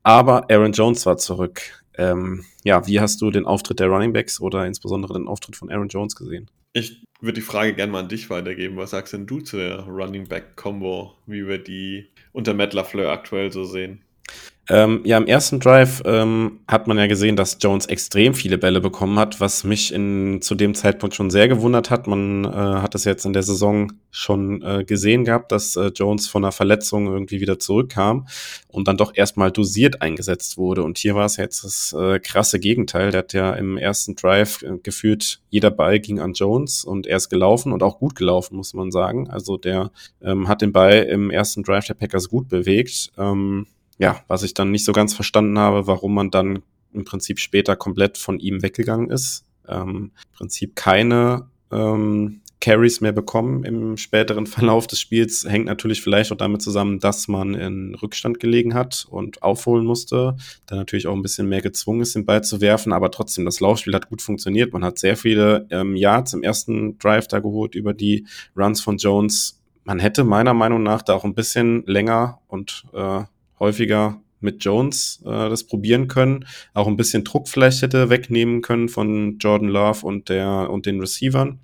[0.03, 1.84] Aber Aaron Jones war zurück.
[1.97, 5.69] Ähm, ja, wie hast du den Auftritt der Running Backs oder insbesondere den Auftritt von
[5.69, 6.49] Aaron Jones gesehen?
[6.73, 8.77] Ich würde die Frage gerne mal an dich weitergeben.
[8.77, 13.11] Was sagst denn du zu der Running Back Combo, wie wir die unter Matt LaFleur
[13.11, 14.04] aktuell so sehen?
[14.67, 18.81] Ähm, ja, im ersten Drive ähm, hat man ja gesehen, dass Jones extrem viele Bälle
[18.81, 22.07] bekommen hat, was mich in, zu dem Zeitpunkt schon sehr gewundert hat.
[22.07, 26.27] Man äh, hat es jetzt in der Saison schon äh, gesehen gehabt, dass äh, Jones
[26.27, 28.27] von einer Verletzung irgendwie wieder zurückkam
[28.67, 30.81] und dann doch erstmal dosiert eingesetzt wurde.
[30.83, 33.11] Und hier war es jetzt das äh, krasse Gegenteil.
[33.11, 37.17] Der hat ja im ersten Drive äh, gefühlt, jeder Ball ging an Jones und er
[37.17, 39.29] ist gelaufen und auch gut gelaufen, muss man sagen.
[39.29, 39.91] Also der
[40.23, 43.11] ähm, hat den Ball im ersten Drive der Packers gut bewegt.
[43.19, 43.67] Ähm,
[43.97, 47.75] ja, was ich dann nicht so ganz verstanden habe, warum man dann im Prinzip später
[47.75, 49.45] komplett von ihm weggegangen ist.
[49.67, 55.45] Ähm, Im Prinzip keine ähm, Carries mehr bekommen im späteren Verlauf des Spiels.
[55.47, 60.35] Hängt natürlich vielleicht auch damit zusammen, dass man in Rückstand gelegen hat und aufholen musste.
[60.65, 62.93] Dann natürlich auch ein bisschen mehr gezwungen ist, den Ball zu werfen.
[62.93, 64.73] Aber trotzdem, das Laufspiel hat gut funktioniert.
[64.73, 68.25] Man hat sehr viele ähm, Yards im ersten Drive da geholt über die
[68.55, 69.61] Runs von Jones.
[69.83, 73.23] Man hätte meiner Meinung nach da auch ein bisschen länger und äh,
[73.59, 78.89] häufiger mit Jones äh, das probieren können, auch ein bisschen Druck vielleicht hätte wegnehmen können
[78.89, 81.59] von Jordan Love und der und den Receivern.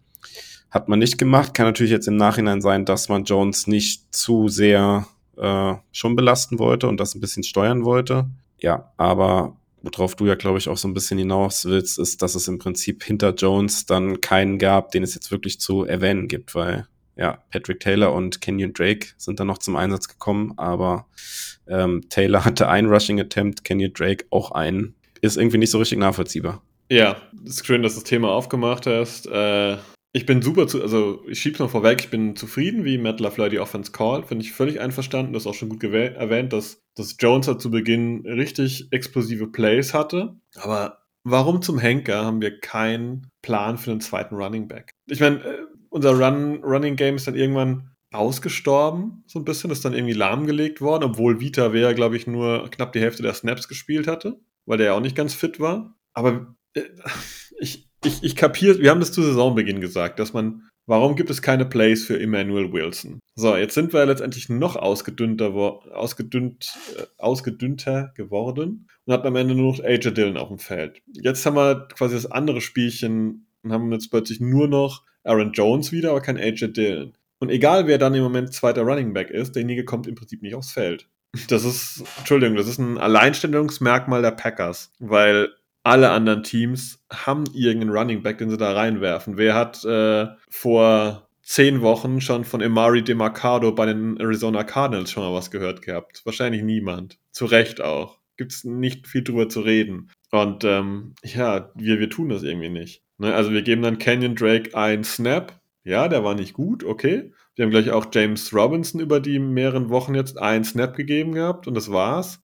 [0.69, 1.53] Hat man nicht gemacht.
[1.53, 5.05] Kann natürlich jetzt im Nachhinein sein, dass man Jones nicht zu sehr
[5.37, 8.29] äh, schon belasten wollte und das ein bisschen steuern wollte.
[8.59, 12.35] Ja, aber worauf du ja, glaube ich, auch so ein bisschen hinaus willst, ist, dass
[12.35, 16.55] es im Prinzip hinter Jones dann keinen gab, den es jetzt wirklich zu erwähnen gibt,
[16.55, 21.07] weil ja, Patrick Taylor und Kenyon Drake sind dann noch zum Einsatz gekommen, aber
[21.67, 24.95] ähm, Taylor hatte einen Rushing Attempt, Kenyon Drake auch einen.
[25.21, 26.63] Ist irgendwie nicht so richtig nachvollziehbar.
[26.89, 29.27] Ja, ist schön, dass du das Thema aufgemacht hast.
[29.27, 29.77] Äh,
[30.13, 33.49] ich bin super zu, also ich schieb's mal vorweg, ich bin zufrieden, wie Matt LaFleur
[33.49, 37.15] die Offense called, finde ich völlig einverstanden, das ist auch schon gut erwähnt, dass, dass
[37.17, 43.27] Jones halt zu Beginn richtig explosive Plays hatte, aber warum zum Henker haben wir keinen
[43.41, 44.91] Plan für den zweiten Running Back?
[45.07, 45.59] Ich meine, äh,
[45.91, 50.81] unser Run, Running Game ist dann irgendwann ausgestorben, so ein bisschen, ist dann irgendwie lahmgelegt
[50.81, 54.77] worden, obwohl Vita Wea, glaube ich, nur knapp die Hälfte der Snaps gespielt hatte, weil
[54.77, 56.81] der ja auch nicht ganz fit war, aber äh,
[57.59, 61.41] ich, ich, ich kapiere, wir haben das zu Saisonbeginn gesagt, dass man, warum gibt es
[61.41, 63.19] keine Plays für Emmanuel Wilson?
[63.35, 69.55] So, jetzt sind wir letztendlich noch ausgedünnter, ausgedünnt, äh, ausgedünnter geworden und hatten am Ende
[69.55, 71.01] nur noch AJ Dillon auf dem Feld.
[71.13, 75.91] Jetzt haben wir quasi das andere Spielchen und haben jetzt plötzlich nur noch Aaron Jones
[75.91, 77.13] wieder, aber kein AJ Dillon.
[77.39, 80.55] Und egal wer dann im Moment zweiter Running Back ist, derjenige kommt im Prinzip nicht
[80.55, 81.07] aufs Feld.
[81.47, 85.49] Das ist, Entschuldigung, das ist ein Alleinstellungsmerkmal der Packers, weil
[85.83, 89.37] alle anderen Teams haben irgendeinen Running Back, den sie da reinwerfen.
[89.37, 95.23] Wer hat äh, vor zehn Wochen schon von Emari DeMarcado bei den Arizona Cardinals schon
[95.23, 96.21] mal was gehört gehabt?
[96.25, 97.17] Wahrscheinlich niemand.
[97.31, 98.20] Zu Recht auch.
[98.41, 100.09] Gibt es nicht viel drüber zu reden.
[100.31, 103.03] Und ähm, ja, wir, wir tun das irgendwie nicht.
[103.19, 103.35] Ne?
[103.35, 105.61] Also wir geben dann Canyon Drake ein Snap.
[105.83, 107.31] Ja, der war nicht gut, okay.
[107.55, 111.67] Wir haben gleich auch James Robinson über die mehreren Wochen jetzt einen Snap gegeben gehabt
[111.67, 112.39] und das war's.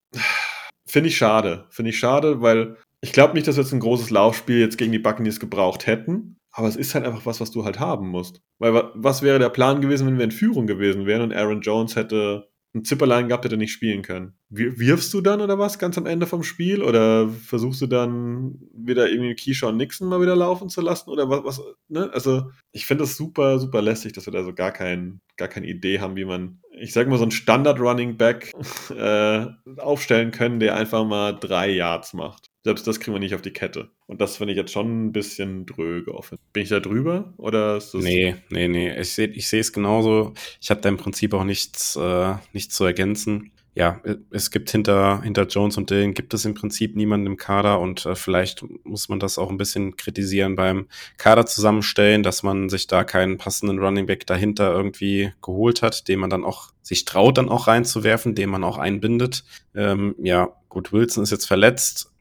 [0.88, 1.66] Finde ich schade.
[1.72, 4.92] Finde ich schade, weil ich glaube nicht, dass wir jetzt ein großes Laufspiel jetzt gegen
[4.92, 6.38] die Buccaneers gebraucht hätten.
[6.52, 8.40] Aber es ist halt einfach was, was du halt haben musst.
[8.60, 11.96] Weil was wäre der Plan gewesen, wenn wir in Führung gewesen wären und Aaron Jones
[11.96, 14.34] hätte ein Zipperlein gehabt, hätte nicht spielen können.
[14.50, 16.82] Wirfst du dann oder was ganz am Ende vom Spiel?
[16.82, 21.10] Oder versuchst du dann wieder irgendwie Keyshawn Nixon mal wieder laufen zu lassen?
[21.10, 22.10] Oder was, was ne?
[22.14, 25.68] Also, ich finde das super, super lästig, dass wir da so gar, kein, gar keine
[25.68, 28.54] Idee haben, wie man, ich sag mal, so einen Standard-Running Back
[28.96, 29.46] äh,
[29.78, 32.47] aufstellen können, der einfach mal drei Yards macht.
[32.68, 33.92] Selbst das kriegen wir nicht auf die Kette.
[34.08, 36.38] Und das finde ich jetzt schon ein bisschen dröge offen.
[36.52, 37.34] Bin ich da drüber?
[37.38, 38.94] Oder ist das nee, nee, nee.
[39.00, 40.34] Ich sehe ich es genauso.
[40.60, 43.54] Ich habe da im Prinzip auch nichts, äh, nichts zu ergänzen.
[43.74, 44.02] Ja,
[44.32, 48.06] es gibt hinter, hinter Jones und Dylan gibt es im Prinzip niemanden im Kader und
[48.06, 52.88] äh, vielleicht muss man das auch ein bisschen kritisieren beim Kader zusammenstellen, dass man sich
[52.88, 57.38] da keinen passenden Running Back dahinter irgendwie geholt hat, den man dann auch sich traut,
[57.38, 59.46] dann auch reinzuwerfen, den man auch einbindet.
[59.74, 62.12] Ähm, ja, gut, Wilson ist jetzt verletzt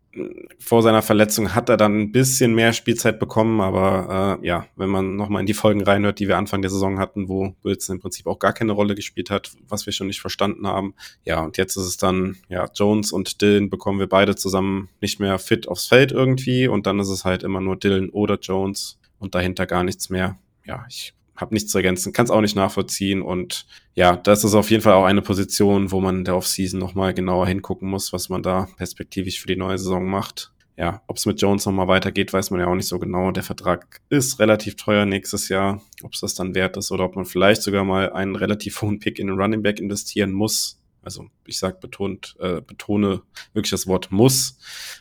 [0.59, 4.89] vor seiner Verletzung hat er dann ein bisschen mehr Spielzeit bekommen, aber äh, ja, wenn
[4.89, 8.01] man nochmal in die Folgen reinhört, die wir Anfang der Saison hatten, wo Wilson im
[8.01, 10.95] Prinzip auch gar keine Rolle gespielt hat, was wir schon nicht verstanden haben.
[11.25, 15.21] Ja, und jetzt ist es dann, ja, Jones und Dylan bekommen wir beide zusammen nicht
[15.21, 18.99] mehr fit aufs Feld irgendwie und dann ist es halt immer nur Dylan oder Jones
[19.19, 20.39] und dahinter gar nichts mehr.
[20.65, 23.23] Ja, ich habe nichts zu ergänzen, kann es auch nicht nachvollziehen.
[23.23, 27.15] Und ja, das ist auf jeden Fall auch eine Position, wo man der Offseason nochmal
[27.15, 30.53] genauer hingucken muss, was man da perspektivisch für die neue Saison macht.
[30.79, 33.31] Ja, ob es mit Jones nochmal weitergeht, weiß man ja auch nicht so genau.
[33.31, 35.81] Der Vertrag ist relativ teuer nächstes Jahr.
[36.03, 38.99] Ob es das dann wert ist oder ob man vielleicht sogar mal einen relativ hohen
[38.99, 43.23] Pick in den Running Back investieren muss, also ich sag betont, äh, betone
[43.55, 44.59] wirklich das Wort muss,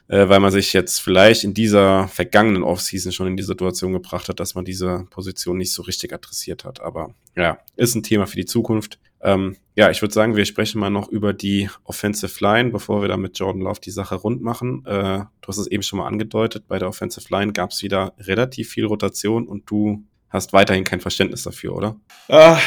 [0.08, 4.30] äh, weil man sich jetzt vielleicht in dieser vergangenen Offseason schon in die Situation gebracht
[4.30, 6.80] hat, dass man diese Position nicht so richtig adressiert hat.
[6.80, 9.00] Aber ja, ist ein Thema für die Zukunft.
[9.20, 13.08] Ähm, ja, ich würde sagen, wir sprechen mal noch über die Offensive Line, bevor wir
[13.08, 14.86] dann mit Jordan Love die Sache rund machen.
[14.86, 18.14] Äh, du hast es eben schon mal angedeutet, bei der Offensive Line gab es wieder
[18.20, 21.96] relativ viel Rotation und du hast weiterhin kein Verständnis dafür, oder?
[22.28, 22.58] Äh,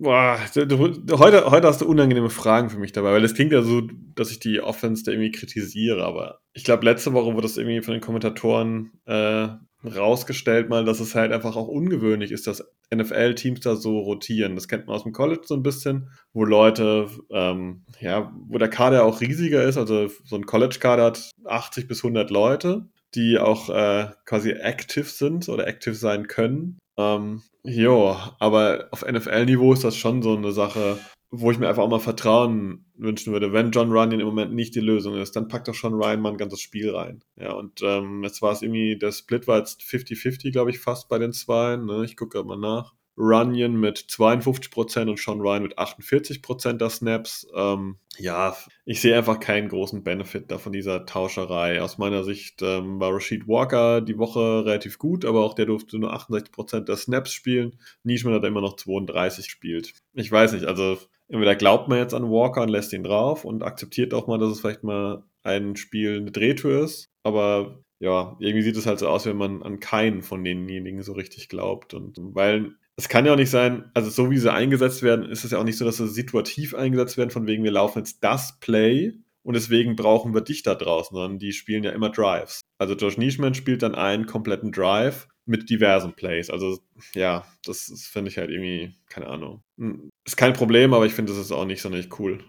[0.00, 3.52] Boah, du, du, heute, heute hast du unangenehme Fragen für mich dabei, weil es klingt
[3.52, 3.82] ja so,
[4.14, 7.82] dass ich die Offense da irgendwie kritisiere, aber ich glaube, letzte Woche wurde das irgendwie
[7.82, 9.48] von den Kommentatoren äh,
[9.84, 14.54] rausgestellt, mal, dass es halt einfach auch ungewöhnlich ist, dass NFL-Teams da so rotieren.
[14.54, 18.70] Das kennt man aus dem College so ein bisschen, wo Leute, ähm, ja, wo der
[18.70, 23.68] Kader auch riesiger ist, also so ein College-Kader hat 80 bis 100 Leute, die auch
[23.68, 26.78] äh, quasi active sind oder active sein können.
[26.98, 30.98] Ähm, jo, aber auf NFL-Niveau ist das schon so eine Sache,
[31.30, 33.52] wo ich mir einfach auch mal Vertrauen wünschen würde.
[33.52, 36.32] Wenn John Runyon im Moment nicht die Lösung ist, dann packt doch schon Ryan mal
[36.32, 37.22] ein ganzes Spiel rein.
[37.36, 41.08] Ja, und ähm, jetzt war es irgendwie, der Split war jetzt 50-50, glaube ich, fast
[41.08, 41.76] bei den zwei.
[41.76, 42.04] Ne?
[42.04, 42.94] Ich gucke gerade mal nach.
[43.18, 47.46] Runyon mit 52% und Sean Ryan mit 48% der Snaps.
[47.54, 51.82] Ähm, ja, ich sehe einfach keinen großen Benefit da von dieser Tauscherei.
[51.82, 55.98] Aus meiner Sicht ähm, war Rashid Walker die Woche relativ gut, aber auch der durfte
[55.98, 57.78] nur 68% der Snaps spielen.
[58.04, 59.92] Nischman hat immer noch 32 gespielt.
[60.14, 60.98] Ich weiß nicht, also
[61.28, 64.52] entweder glaubt man jetzt an Walker und lässt ihn drauf und akzeptiert auch mal, dass
[64.52, 69.08] es vielleicht mal ein Spiel eine Drehtür ist, aber ja, irgendwie sieht es halt so
[69.08, 71.94] aus, wenn man an keinen von denjenigen so richtig glaubt.
[71.94, 75.44] Und weil es kann ja auch nicht sein, also so wie sie eingesetzt werden, ist
[75.44, 78.24] es ja auch nicht so, dass sie situativ eingesetzt werden, von wegen wir laufen jetzt
[78.24, 82.60] das Play und deswegen brauchen wir dich da draußen, sondern die spielen ja immer Drives.
[82.76, 86.50] Also Josh Nischman spielt dann einen kompletten Drive mit diversen Plays.
[86.50, 86.80] Also
[87.14, 89.62] ja, das, das finde ich halt irgendwie, keine Ahnung.
[89.78, 92.42] Hm, ist kein Problem, aber ich finde, das ist auch nicht sonderlich cool.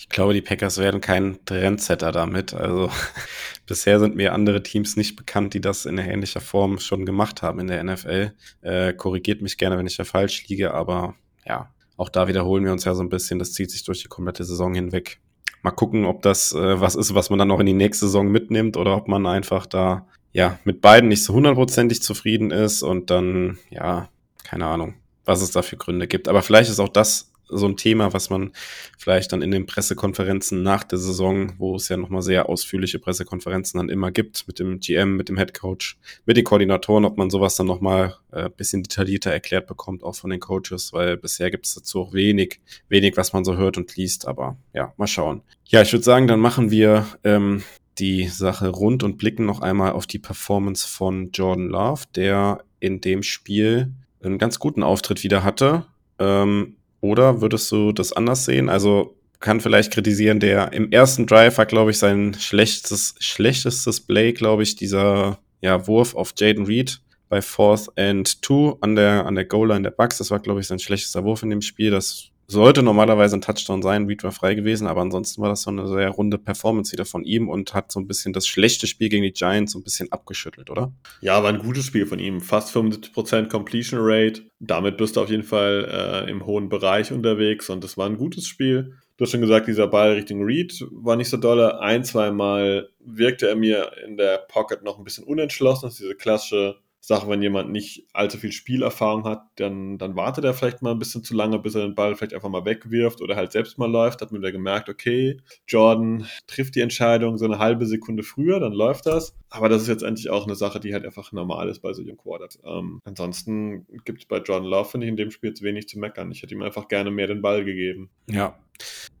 [0.00, 2.54] Ich glaube, die Packers werden kein Trendsetter damit.
[2.54, 2.88] Also
[3.66, 7.58] bisher sind mir andere Teams nicht bekannt, die das in ähnlicher Form schon gemacht haben
[7.58, 8.30] in der NFL.
[8.62, 12.70] Äh, korrigiert mich gerne, wenn ich da falsch liege, aber ja, auch da wiederholen wir
[12.70, 13.40] uns ja so ein bisschen.
[13.40, 15.18] Das zieht sich durch die komplette Saison hinweg.
[15.62, 18.28] Mal gucken, ob das äh, was ist, was man dann noch in die nächste Saison
[18.28, 23.10] mitnimmt oder ob man einfach da ja mit beiden nicht so hundertprozentig zufrieden ist und
[23.10, 24.08] dann ja
[24.44, 24.94] keine Ahnung,
[25.24, 26.28] was es da für Gründe gibt.
[26.28, 28.52] Aber vielleicht ist auch das so ein Thema, was man
[28.98, 33.78] vielleicht dann in den Pressekonferenzen nach der Saison, wo es ja nochmal sehr ausführliche Pressekonferenzen
[33.78, 37.30] dann immer gibt, mit dem GM, mit dem Head Coach, mit den Koordinatoren, ob man
[37.30, 41.66] sowas dann nochmal äh, bisschen detaillierter erklärt bekommt, auch von den Coaches, weil bisher gibt
[41.66, 45.42] es dazu auch wenig, wenig, was man so hört und liest, aber ja, mal schauen.
[45.64, 47.62] Ja, ich würde sagen, dann machen wir ähm,
[47.98, 53.00] die Sache rund und blicken noch einmal auf die Performance von Jordan Love, der in
[53.00, 53.92] dem Spiel
[54.22, 55.86] einen ganz guten Auftritt wieder hatte.
[56.18, 58.68] Ähm, oder würdest du das anders sehen?
[58.68, 64.32] Also kann vielleicht kritisieren, der im ersten Drive war, glaube ich, sein schlechtes, schlechtestes Play,
[64.32, 69.34] glaube ich, dieser ja, Wurf auf Jaden Reed bei Fourth and Two an der, an
[69.34, 70.18] der Goal-Line der Bucks.
[70.18, 71.90] Das war, glaube ich, sein schlechtester Wurf in dem Spiel.
[71.90, 74.06] Das sollte normalerweise ein Touchdown sein.
[74.06, 77.22] Reed war frei gewesen, aber ansonsten war das so eine sehr runde Performance wieder von
[77.22, 80.10] ihm und hat so ein bisschen das schlechte Spiel gegen die Giants so ein bisschen
[80.10, 80.90] abgeschüttelt, oder?
[81.20, 82.40] Ja, war ein gutes Spiel von ihm.
[82.40, 84.42] Fast 75% Completion Rate.
[84.60, 88.16] Damit bist du auf jeden Fall äh, im hohen Bereich unterwegs und es war ein
[88.16, 88.94] gutes Spiel.
[89.18, 91.80] Du hast schon gesagt, dieser Ball Richtung Reed war nicht so dolle.
[91.80, 95.86] Ein, zwei Mal wirkte er mir in der Pocket noch ein bisschen unentschlossen.
[95.86, 96.76] Das ist diese klassische
[97.08, 100.98] Sache, wenn jemand nicht allzu viel Spielerfahrung hat, dann, dann wartet er vielleicht mal ein
[100.98, 103.90] bisschen zu lange, bis er den Ball vielleicht einfach mal wegwirft oder halt selbst mal
[103.90, 104.20] läuft.
[104.20, 108.74] Hat man wieder gemerkt, okay, Jordan trifft die Entscheidung so eine halbe Sekunde früher, dann
[108.74, 109.34] läuft das.
[109.48, 112.18] Aber das ist jetzt endlich auch eine Sache, die halt einfach normal ist bei solchen
[112.18, 112.58] Quarters.
[112.62, 115.98] Ähm, ansonsten gibt es bei Jordan Love, finde ich, in dem Spiel jetzt wenig zu
[115.98, 116.30] meckern.
[116.30, 118.10] Ich hätte ihm einfach gerne mehr den Ball gegeben.
[118.28, 118.58] Ja.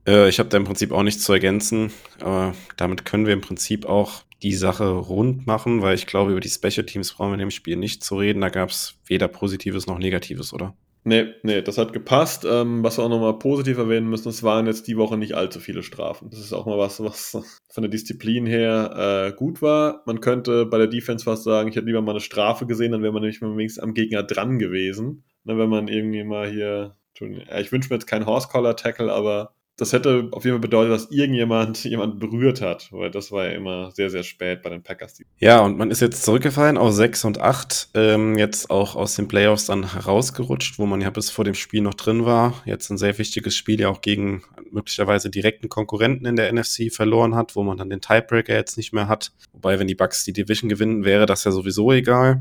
[0.08, 3.42] Äh, ich habe da im Prinzip auch nichts zu ergänzen, aber damit können wir im
[3.42, 7.34] Prinzip auch die Sache rund machen, weil ich glaube, über die Special Teams brauchen wir
[7.34, 8.40] in dem Spiel nicht zu reden.
[8.40, 10.74] Da gab es weder Positives noch Negatives, oder?
[11.04, 12.46] Nee, nee, das hat gepasst.
[12.48, 15.58] Ähm, was wir auch nochmal positiv erwähnen müssen, es waren jetzt die Woche nicht allzu
[15.58, 16.30] viele Strafen.
[16.30, 17.38] Das ist auch mal was, was
[17.70, 20.02] von der Disziplin her äh, gut war.
[20.06, 23.02] Man könnte bei der Defense fast sagen, ich hätte lieber mal eine Strafe gesehen, dann
[23.02, 25.24] wäre man nämlich mal wenigstens am Gegner dran gewesen.
[25.44, 30.28] Dann wenn man irgendwie mal hier, ich wünsche mir jetzt keinen Horse-Collar-Tackle, aber das hätte
[30.32, 34.10] auf jeden Fall bedeutet, dass irgendjemand jemand berührt hat, weil das war ja immer sehr,
[34.10, 35.22] sehr spät bei den Packers.
[35.38, 39.28] Ja, und man ist jetzt zurückgefallen auf 6 und 8, ähm, jetzt auch aus den
[39.28, 42.60] Playoffs dann herausgerutscht, wo man ja bis vor dem Spiel noch drin war.
[42.66, 47.36] Jetzt ein sehr wichtiges Spiel ja auch gegen möglicherweise direkten Konkurrenten in der NFC verloren
[47.36, 49.32] hat, wo man dann den Tiebreaker jetzt nicht mehr hat.
[49.52, 52.40] Wobei, wenn die Bucks die Division gewinnen, wäre das ja sowieso egal.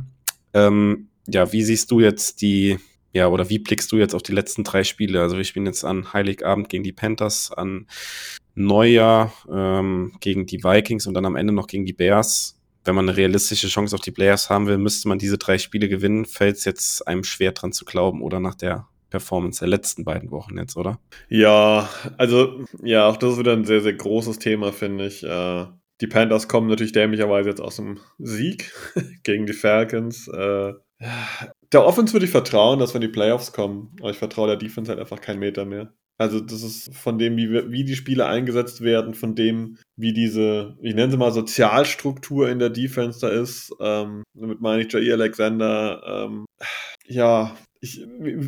[0.54, 2.80] Ähm, ja, wie siehst du jetzt die
[3.14, 5.22] ja, oder wie blickst du jetzt auf die letzten drei Spiele?
[5.22, 7.88] Also wir spielen jetzt an Heiligabend gegen die Panthers, an
[8.56, 12.60] Neujahr ähm, gegen die Vikings und dann am Ende noch gegen die Bears.
[12.84, 15.90] Wenn man eine realistische Chance auf die Bears haben will, müsste man diese drei Spiele
[15.90, 16.26] gewinnen.
[16.26, 20.32] Fällt es jetzt einem schwer dran zu glauben oder nach der Performance der letzten beiden
[20.32, 21.00] Wochen jetzt, oder?
[21.30, 25.24] Ja, also ja, auch das ist wieder ein sehr, sehr großes Thema, finde ich.
[25.24, 25.66] Äh,
[26.02, 28.72] die Panthers kommen natürlich dämlicherweise jetzt aus dem Sieg
[29.24, 30.28] gegen die Falcons.
[30.28, 30.74] Äh,
[31.72, 34.90] der Offense würde ich vertrauen, dass wenn die Playoffs kommen, aber ich vertraue der Defense
[34.90, 35.94] halt einfach keinen Meter mehr.
[36.20, 40.76] Also das ist von dem, wie, wie die Spiele eingesetzt werden, von dem, wie diese,
[40.82, 43.72] ich nenne sie mal Sozialstruktur in der Defense da ist.
[43.80, 46.02] Ähm, damit meine ich Jair Alexander.
[46.08, 46.46] Ähm,
[47.06, 48.04] ja, ich,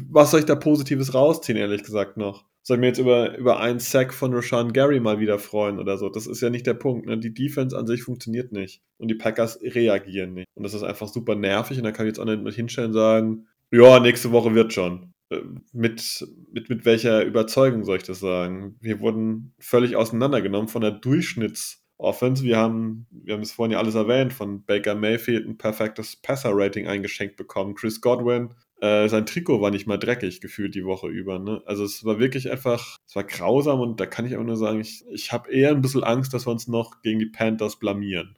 [0.09, 2.48] was soll ich da Positives rausziehen, ehrlich gesagt noch?
[2.69, 6.07] Soll mir jetzt über, über einen Sack von Rashawn Gary mal wieder freuen oder so.
[6.07, 7.07] Das ist ja nicht der Punkt.
[7.07, 7.17] Ne?
[7.17, 8.83] Die Defense an sich funktioniert nicht.
[8.99, 10.45] Und die Packers reagieren nicht.
[10.53, 11.79] Und das ist einfach super nervig.
[11.79, 14.71] Und da kann ich jetzt auch nicht mit hinstellen und sagen, ja, nächste Woche wird
[14.71, 15.13] schon.
[15.31, 15.39] Äh,
[15.73, 18.77] mit, mit, mit welcher Überzeugung soll ich das sagen?
[18.79, 22.43] Wir wurden völlig auseinandergenommen von der Durchschnitts- Offense.
[22.43, 26.87] Wir haben, wir haben es vorhin ja alles erwähnt, von Baker Mayfield ein perfektes Passer-Rating
[26.87, 27.75] eingeschenkt bekommen.
[27.75, 31.37] Chris Godwin Äh, sein Trikot war nicht mal dreckig gefühlt die Woche über.
[31.37, 31.61] Ne?
[31.65, 34.79] Also es war wirklich einfach, es war grausam und da kann ich auch nur sagen,
[34.79, 38.35] ich, ich habe eher ein bisschen Angst, dass wir uns noch gegen die Panthers blamieren.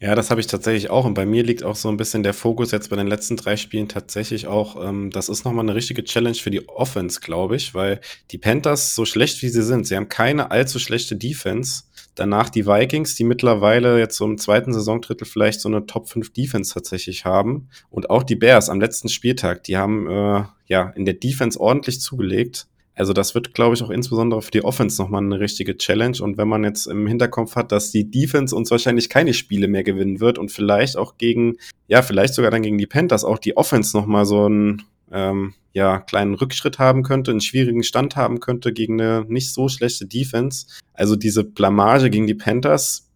[0.00, 1.04] Ja, das habe ich tatsächlich auch.
[1.04, 3.56] Und bei mir liegt auch so ein bisschen der Fokus jetzt bei den letzten drei
[3.56, 7.74] Spielen tatsächlich auch, ähm, das ist nochmal eine richtige Challenge für die Offense, glaube ich,
[7.74, 8.00] weil
[8.32, 11.84] die Panthers, so schlecht wie sie sind, sie haben keine allzu schlechte Defense.
[12.18, 16.32] Danach die Vikings, die mittlerweile jetzt so im zweiten Saisondrittel vielleicht so eine Top 5
[16.32, 17.68] Defense tatsächlich haben.
[17.90, 22.00] Und auch die Bears am letzten Spieltag, die haben äh, ja in der Defense ordentlich
[22.00, 22.66] zugelegt.
[22.96, 26.18] Also das wird, glaube ich, auch insbesondere für die Offense nochmal eine richtige Challenge.
[26.20, 29.84] Und wenn man jetzt im Hinterkopf hat, dass die Defense uns wahrscheinlich keine Spiele mehr
[29.84, 33.56] gewinnen wird und vielleicht auch gegen, ja, vielleicht sogar dann gegen die Panthers auch die
[33.56, 34.82] Offense nochmal so ein
[35.12, 39.68] ähm, ja, kleinen Rückschritt haben könnte, einen schwierigen Stand haben könnte gegen eine nicht so
[39.68, 40.66] schlechte Defense.
[40.92, 43.08] Also diese Blamage gegen die Panthers,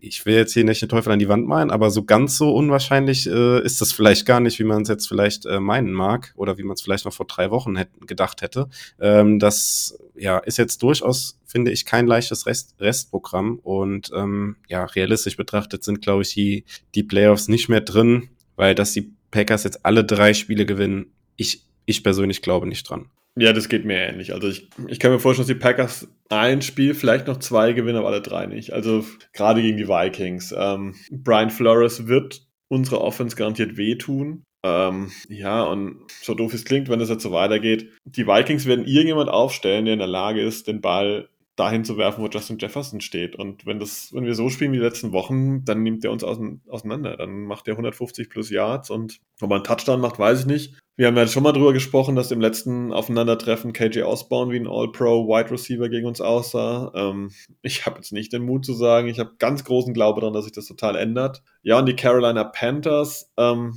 [0.00, 2.54] ich will jetzt hier nicht den Teufel an die Wand malen, aber so ganz so
[2.54, 6.32] unwahrscheinlich äh, ist das vielleicht gar nicht, wie man es jetzt vielleicht äh, meinen mag
[6.36, 8.68] oder wie man es vielleicht noch vor drei Wochen hätten, gedacht hätte.
[9.00, 14.84] Ähm, das ja, ist jetzt durchaus, finde ich, kein leichtes Rest, Restprogramm und ähm, ja,
[14.84, 16.64] realistisch betrachtet sind, glaube ich, die,
[16.94, 21.06] die Playoffs nicht mehr drin, weil dass die Packers jetzt alle drei Spiele gewinnen,
[21.36, 23.10] ich, ich persönlich glaube nicht dran.
[23.36, 24.32] Ja, das geht mir ähnlich.
[24.32, 27.98] Also ich, ich kann mir vorstellen, dass die Packers ein Spiel, vielleicht noch zwei gewinnen,
[27.98, 28.72] aber alle drei nicht.
[28.72, 30.54] Also gerade gegen die Vikings.
[30.56, 34.44] Ähm, Brian Flores wird unsere Offense garantiert wehtun.
[34.62, 38.86] Ähm, ja, und so doof es klingt, wenn das jetzt so weitergeht, die Vikings werden
[38.86, 43.00] irgendjemand aufstellen, der in der Lage ist, den Ball dahin zu werfen, wo Justin Jefferson
[43.00, 43.36] steht.
[43.36, 46.24] Und wenn das, wenn wir so spielen wie die letzten Wochen, dann nimmt er uns
[46.24, 47.16] auseinander.
[47.16, 50.74] Dann macht er 150 plus Yards und ob er einen Touchdown macht, weiß ich nicht.
[50.96, 54.68] Wir haben ja schon mal drüber gesprochen, dass im letzten Aufeinandertreffen KJ Osborne wie ein
[54.68, 56.92] All-Pro Wide Receiver gegen uns aussah.
[56.94, 57.32] Ähm,
[57.62, 60.44] ich habe jetzt nicht den Mut zu sagen, ich habe ganz großen Glaube daran, dass
[60.44, 61.42] sich das total ändert.
[61.62, 63.76] Ja, und die Carolina Panthers, ähm,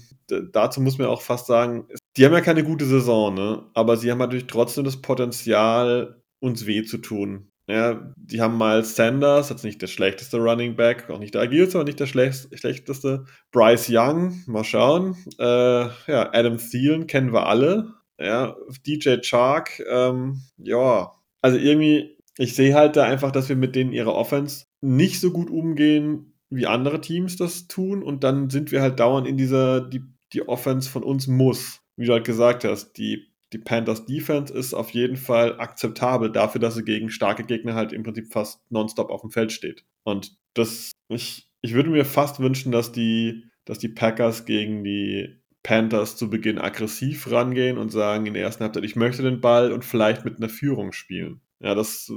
[0.51, 1.87] dazu muss man auch fast sagen,
[2.17, 3.63] die haben ja keine gute Saison, ne?
[3.73, 7.51] aber sie haben natürlich trotzdem das Potenzial, uns weh zu tun.
[7.69, 11.77] Ja, die haben Miles Sanders, jetzt nicht der schlechteste Running Back, auch nicht der agilste,
[11.77, 13.25] aber nicht der schlechteste.
[13.51, 15.17] Bryce Young, mal schauen.
[15.37, 17.93] Äh, ja, Adam Thielen kennen wir alle.
[18.17, 18.55] Ja,
[18.85, 21.11] DJ Chark, ähm, ja,
[21.41, 25.31] also irgendwie, ich sehe halt da einfach, dass wir mit denen ihrer Offense nicht so
[25.31, 28.01] gut umgehen, wie andere Teams das tun.
[28.01, 30.03] Und dann sind wir halt dauernd in dieser, die,
[30.33, 31.81] die Offense von uns muss.
[31.95, 36.59] Wie du halt gesagt hast, die die Panthers Defense ist auf jeden Fall akzeptabel dafür,
[36.59, 39.85] dass sie gegen starke Gegner halt im Prinzip fast nonstop auf dem Feld steht.
[40.03, 45.41] Und das, ich, ich würde mir fast wünschen, dass die, dass die Packers gegen die
[45.63, 49.71] Panthers zu Beginn aggressiv rangehen und sagen in der ersten Halbzeit, ich möchte den Ball
[49.71, 51.41] und vielleicht mit einer Führung spielen.
[51.59, 52.11] Ja, das,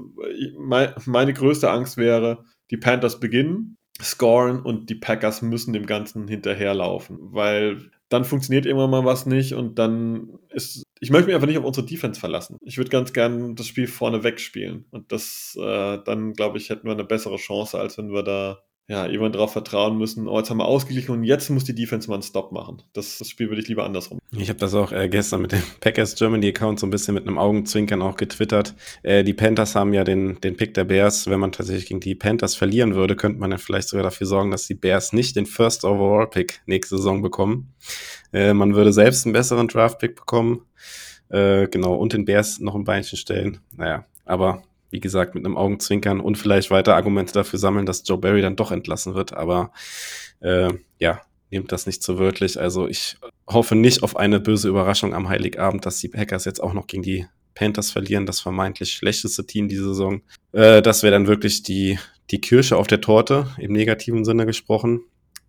[0.57, 7.19] meine größte Angst wäre, die Panthers beginnen, scoren und die Packers müssen dem Ganzen hinterherlaufen,
[7.21, 10.83] weil dann funktioniert irgendwann mal was nicht und dann ist.
[10.99, 12.59] Ich möchte mich einfach nicht auf unsere Defense verlassen.
[12.61, 14.85] Ich würde ganz gern das Spiel vorne wegspielen.
[14.91, 18.63] Und das, äh, dann glaube ich, hätten wir eine bessere Chance, als wenn wir da
[18.91, 22.09] ja, jemand darauf vertrauen müssen, oh, jetzt haben wir ausgeglichen und jetzt muss die Defense
[22.09, 22.83] mal einen Stop machen.
[22.93, 24.19] Das, das Spiel würde ich lieber andersrum.
[24.33, 27.25] Ich habe das auch äh, gestern mit dem Packers Germany Account so ein bisschen mit
[27.25, 28.75] einem Augenzwinkern auch getwittert.
[29.05, 31.31] Äh, die Panthers haben ja den, den Pick der Bears.
[31.31, 34.51] Wenn man tatsächlich gegen die Panthers verlieren würde, könnte man ja vielleicht sogar dafür sorgen,
[34.51, 37.73] dass die Bears nicht den First Overall Pick nächste Saison bekommen.
[38.33, 40.63] Äh, man würde selbst einen besseren Draft Pick bekommen.
[41.29, 43.61] Äh, genau, und den Bears noch ein Beinchen stellen.
[43.77, 48.19] Naja, aber wie gesagt, mit einem Augenzwinkern und vielleicht weiter Argumente dafür sammeln, dass Joe
[48.19, 49.33] Barry dann doch entlassen wird.
[49.33, 49.73] Aber
[50.41, 51.21] äh, ja,
[51.51, 52.61] nehmt das nicht so wörtlich.
[52.61, 53.17] Also ich
[53.49, 57.03] hoffe nicht auf eine böse Überraschung am Heiligabend, dass die Packers jetzt auch noch gegen
[57.03, 60.23] die Panthers verlieren, das vermeintlich schlechteste Team diese Saison.
[60.53, 61.99] Äh, das wäre dann wirklich die,
[62.31, 65.03] die Kirsche auf der Torte, im negativen Sinne gesprochen.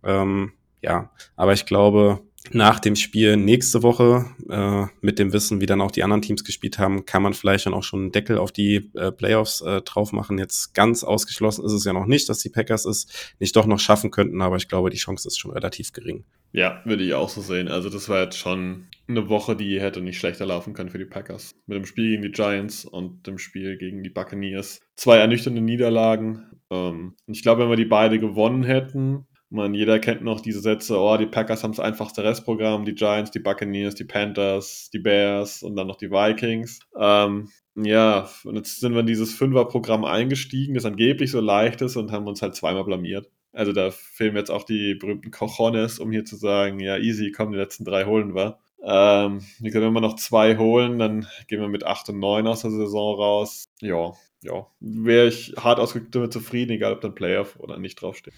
[0.04, 2.20] Ähm, ja, aber ich glaube,
[2.50, 6.44] nach dem Spiel nächste Woche, äh, mit dem Wissen, wie dann auch die anderen Teams
[6.44, 9.80] gespielt haben, kann man vielleicht dann auch schon einen Deckel auf die äh, Playoffs äh,
[9.82, 10.38] drauf machen.
[10.38, 13.06] Jetzt ganz ausgeschlossen ist es ja noch nicht, dass die Packers es
[13.38, 16.24] nicht doch noch schaffen könnten, aber ich glaube, die Chance ist schon relativ gering.
[16.52, 17.68] Ja, würde ich auch so sehen.
[17.68, 21.06] Also das war jetzt schon eine Woche, die hätte nicht schlechter laufen können für die
[21.06, 21.52] Packers.
[21.66, 24.80] Mit dem Spiel gegen die Giants und dem Spiel gegen die Buccaneers.
[24.96, 26.50] Zwei ernüchternde Niederlagen.
[26.70, 30.98] Ähm, ich glaube, wenn wir die beide gewonnen hätten, man, jeder kennt noch diese Sätze,
[30.98, 35.62] oh, die Packers haben das einfachste Restprogramm, die Giants, die Buccaneers, die Panthers, die Bears
[35.62, 36.80] und dann noch die Vikings.
[36.98, 41.96] Ähm, ja, und jetzt sind wir in dieses Fünfer-Programm eingestiegen, das angeblich so leicht ist
[41.96, 43.30] und haben uns halt zweimal blamiert.
[43.52, 47.52] Also da fehlen jetzt auch die berühmten Cojones, um hier zu sagen, ja, easy, komm,
[47.52, 48.58] die letzten drei holen wir.
[48.82, 52.46] Ähm, wie gesagt, wenn wir noch zwei holen, dann gehen wir mit 8 und 9
[52.46, 53.66] aus der Saison raus.
[53.80, 54.12] Ja,
[54.42, 58.34] ja, wäre ich hart ausgedrückt damit zufrieden, egal ob dann Playoff oder nicht draufsteht.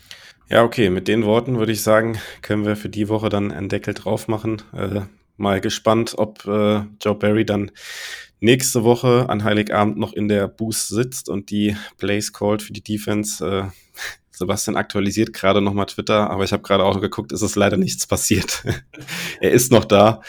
[0.48, 3.68] Ja, okay, mit den Worten würde ich sagen, können wir für die Woche dann einen
[3.68, 4.62] Deckel drauf machen.
[4.72, 5.02] Äh,
[5.36, 7.70] mal gespannt, ob äh, Joe Barry dann
[8.40, 12.84] nächste Woche an Heiligabend noch in der Boost sitzt und die Plays called für die
[12.84, 13.44] Defense.
[13.44, 13.64] Äh,
[14.34, 18.06] Sebastian aktualisiert gerade nochmal Twitter, aber ich habe gerade auch geguckt, es ist leider nichts
[18.06, 18.64] passiert.
[19.40, 20.20] er ist noch da.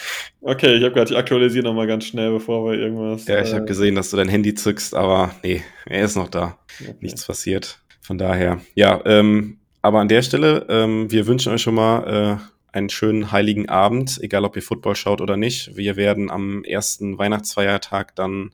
[0.41, 3.25] Okay, ich habe gerade, ich aktualisiere nochmal ganz schnell, bevor wir irgendwas.
[3.27, 6.29] Ja, ich äh, habe gesehen, dass du dein Handy zückst, aber nee, er ist noch
[6.29, 6.59] da.
[6.81, 6.95] okay.
[7.01, 7.79] Nichts passiert.
[8.01, 12.75] Von daher, ja, ähm, aber an der Stelle, ähm, wir wünschen euch schon mal äh,
[12.75, 15.75] einen schönen heiligen Abend, egal ob ihr Football schaut oder nicht.
[15.75, 18.51] Wir werden am ersten Weihnachtsfeiertag dann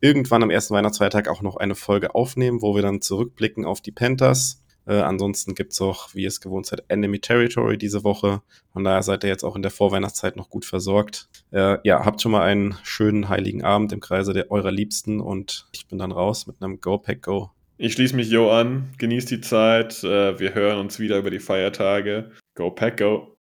[0.00, 3.92] irgendwann am ersten Weihnachtsfeiertag auch noch eine Folge aufnehmen, wo wir dann zurückblicken auf die
[3.92, 4.62] Panthers.
[4.86, 8.42] Äh, ansonsten gibt's auch, wie ihr es gewohnt seid, Enemy Territory diese Woche.
[8.72, 11.28] Von daher seid ihr jetzt auch in der Vorweihnachtszeit noch gut versorgt.
[11.50, 15.68] Äh, ja, habt schon mal einen schönen heiligen Abend im Kreise der eurer Liebsten und
[15.72, 17.50] ich bin dann raus mit einem Go Pack Go.
[17.78, 20.02] Ich schließe mich Jo an, genießt die Zeit.
[20.02, 22.30] Äh, wir hören uns wieder über die Feiertage.
[22.54, 23.35] Go Pack, go!